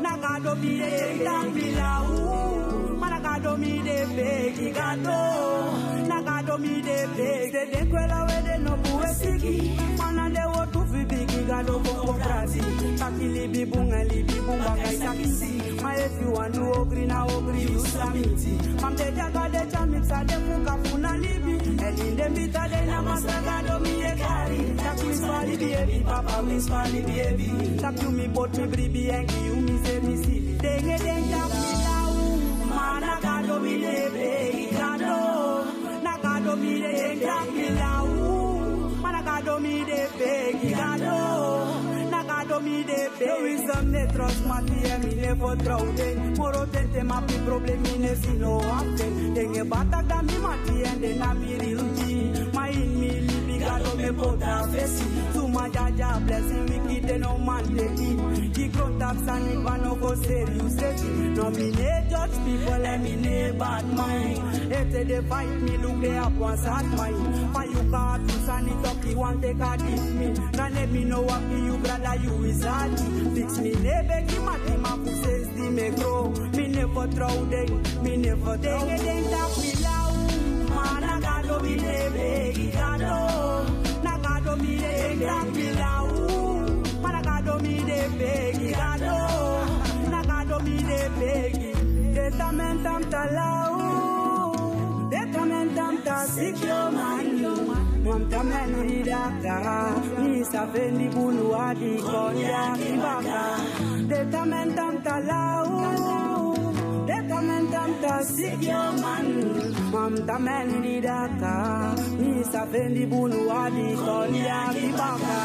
Nagado 0.00 0.56
midembe 0.56 1.36
gigato 1.52 2.08
Managado 2.96 3.52
midembe 3.60 4.30
gigato 4.56 5.20
begi 6.56 6.58
gato, 6.58 6.58
nagado 6.58 6.58
mi 6.58 6.82
de 6.82 7.06
begi. 7.16 7.50
De 7.52 7.66
de 7.70 7.86
kwela 7.90 8.26
we 8.26 8.42
de 8.42 8.58
no 8.58 8.76
buwe 8.76 9.14
siki, 9.14 9.98
mana 9.98 10.28
de 10.30 10.42
wo 10.52 10.66
tu 10.72 10.84
fi 10.92 11.04
bigi 11.04 11.44
gado 11.46 11.78
bongo 11.78 12.12
prati. 12.14 12.60
Taki 12.98 13.28
libi 13.28 13.64
bunga 13.66 14.04
libi 14.04 14.40
bunga 14.46 14.76
kai 14.82 14.96
takisi. 14.96 15.82
Ma 15.82 15.92
if 15.94 16.20
you 16.20 16.30
want 16.30 16.54
to 16.54 16.60
ogri 16.60 17.06
na 17.06 17.26
ogri 17.26 17.62
you 17.62 17.78
samiti. 17.78 18.80
Mam 18.80 18.96
de 18.96 19.04
jaga 19.12 19.50
de 19.52 19.66
chamixa 19.70 20.26
de 20.26 20.34
fuka 20.34 20.76
funa 20.84 21.12
libi. 21.18 21.60
And 21.82 21.98
in 22.00 22.16
the 22.16 22.30
mita 22.30 22.68
de 22.70 22.86
na 22.86 23.02
masaka 23.02 23.66
do 23.66 23.78
mi 23.80 24.02
e 24.02 24.12
kari. 24.16 24.76
Tak 24.76 24.96
mi 25.06 25.14
spali 25.14 25.56
baby, 25.58 26.04
papa 26.04 26.42
mi 26.42 26.58
spali 26.58 27.00
baby. 27.06 27.76
Tak 27.80 28.02
you 28.02 28.10
mi 28.10 28.26
bot 28.28 28.56
mi 28.58 28.66
bribi 28.66 29.10
and 29.12 29.30
you 29.32 29.56
mi 29.56 29.84
se 29.84 30.00
mi 30.00 30.16
si. 30.24 30.40
Denge 30.58 30.96
deng 30.98 31.30
tak 31.30 31.50
mi 31.62 31.72
lau. 31.84 32.14
Mana 32.68 33.18
gado 33.22 33.60
mi 33.62 33.76
lebe 33.78 34.69
de 39.84 40.08
begi 40.18 40.70
gado. 40.74 42.10
Na 42.10 42.22
gado 42.22 42.60
mi 42.60 42.84
de 42.84 43.08
begi. 43.18 43.26
No 43.26 43.42
wisdom 43.42 43.90
ne 43.90 44.06
trust 44.12 44.44
mati 44.46 44.80
e 44.82 44.98
mi 44.98 45.14
ne 45.14 45.34
fo 45.36 45.54
troude. 45.56 46.14
Moro 46.36 46.66
tente 46.70 47.02
ma 47.02 47.20
pi 47.26 47.34
problemi 47.44 47.98
ne 47.98 48.14
si 48.16 48.32
no 48.36 48.58
afte. 48.58 49.06
Denge 49.34 49.64
batak 49.64 50.06
da 50.06 50.22
mi 50.22 50.38
mati 50.38 50.80
e 50.82 50.98
de 51.00 51.14
na 51.14 51.32
mi 51.34 51.56
rilji. 51.58 52.50
Gado 54.10 54.16
me 54.16 54.22
bota 54.22 54.68
fesi. 54.72 55.04
Tuma 55.32 55.68
jaja 55.70 56.26
blessing 56.26 56.66
wiki 56.66 57.00
de 57.06 57.18
no 57.18 57.38
man 57.38 57.64
de 57.76 57.88
di. 57.96 58.48
Di 58.50 58.68
grown 58.68 58.98
taps 58.98 59.28
and 59.28 59.48
it 59.52 59.58
man 59.58 59.82
no 59.82 59.94
go 59.94 60.14
serious 60.14 60.74
ready. 60.74 61.08
No 61.34 61.50
me 61.50 61.70
ne 61.70 62.06
judge 62.10 62.30
people 62.44 62.86
and 62.86 63.02
me 63.02 63.16
ne 63.16 63.52
bad 63.52 63.86
mind. 63.94 64.72
If 64.72 64.92
they 64.92 65.04
dey 65.04 65.20
fight 65.22 65.48
me 65.62 65.76
look 65.78 66.00
they 66.00 66.16
up 66.18 66.32
one 66.32 66.58
sad 66.58 66.86
mind. 66.96 67.54
For 67.54 67.64
you 67.64 67.90
cartoons 67.90 68.48
and 68.48 68.68
it 68.68 68.86
up 68.86 69.04
you 69.04 69.18
want 69.18 69.42
take 69.42 69.60
a 69.60 69.76
dip 69.76 70.02
me. 70.18 70.34
Can 70.52 70.74
let 70.74 70.90
me 70.90 71.04
know 71.04 71.22
what 71.22 71.42
you 71.50 71.78
brother 71.78 72.16
you 72.22 72.44
is 72.44 72.64
hard. 72.64 72.98
Fix 73.34 73.58
me 73.58 73.72
ne 73.72 74.02
begi 74.08 74.38
mati 74.44 74.76
ma 74.76 74.96
fu 74.96 75.10
says 75.22 75.48
di 75.48 75.68
me 75.68 75.90
grow. 75.90 76.30
Me 76.56 76.68
never 76.68 77.06
throw 77.08 77.44
them, 77.46 77.82
me 78.02 78.16
never 78.16 78.56
throw 78.58 78.86
them. 78.86 78.98
Deng 79.00 79.30
tap 79.30 79.58
me 79.58 79.72
low. 79.84 80.74
Mana 80.74 81.20
gado 81.20 81.62
mi 81.62 81.74
ne 81.76 82.08
begi 82.14 82.70
gado. 82.72 82.99
mwamtameno 98.10 98.82
idaka 98.84 99.94
nisafeni 100.18 101.08
bulu 101.14 101.56
adikonda 101.56 102.76
kibaka. 102.80 103.42
Detamentamptalau 104.08 105.68
detamentamptasidioman 107.06 109.26
ni 110.82 110.98
idaka 110.98 111.54
nisafeni 112.18 113.06
bulu 113.06 113.52
adikonda 113.62 114.60
kibaka. 114.74 115.38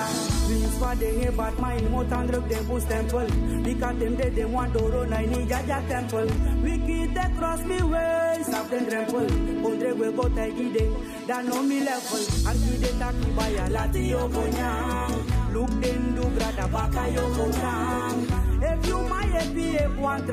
Please 0.76 0.84
for 0.84 0.96
them 0.96 1.28
a 1.28 1.32
bad 1.32 1.60
mind, 1.60 1.90
more 1.90 2.04
than 2.04 2.28
drug 2.28 2.50
them 2.50 2.66
boost 2.68 2.90
temple. 2.90 3.28
Because 3.64 3.98
them 3.98 4.16
dead, 4.16 4.36
them 4.36 4.52
want 4.52 4.74
to 4.74 4.80
run, 4.80 5.14
I 5.14 5.26
need 5.26 5.48
Jaja 5.48 5.88
temple. 5.88 6.28
Wicked 6.62 7.16
they 7.16 7.38
cross 7.38 7.64
me 7.64 7.82
way, 7.82 8.40
stop 8.44 8.70
them 8.70 8.86
trample. 8.88 9.28
Contre 9.62 9.94
we 9.94 10.12
go 10.12 10.30
take 10.30 10.74
them, 10.74 11.28
that 11.28 11.46
know 11.46 11.64
me 11.64 11.80
level. 11.82 12.18
And 12.18 12.60
see 12.60 12.78
the 12.78 12.88
taki 13.00 13.32
by 13.32 13.48
a 13.50 13.70
lati 13.70 14.10
yo. 14.10 14.28
Look 15.54 15.70
them 15.82 16.16
do 16.16 16.24
brada 16.24 16.72
baka 16.72 17.10
yo 17.10 17.22
konyang. 17.22 18.28
If 18.62 18.88
you 18.88 19.02
my 19.04 19.24
happy 19.24 19.76
if 19.76 19.96
one 19.98 20.28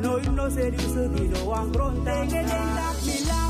no 0.00 0.18
you 0.18 0.32
no 0.32 0.48
serious, 0.48 0.94
you 0.94 1.28
know 1.28 1.44
one 1.44 1.72
grown. 1.72 2.04
Take 2.04 2.32
it 2.32 2.34
in 2.34 2.46
that 2.48 3.06
me 3.06 3.24
lau. 3.28 3.49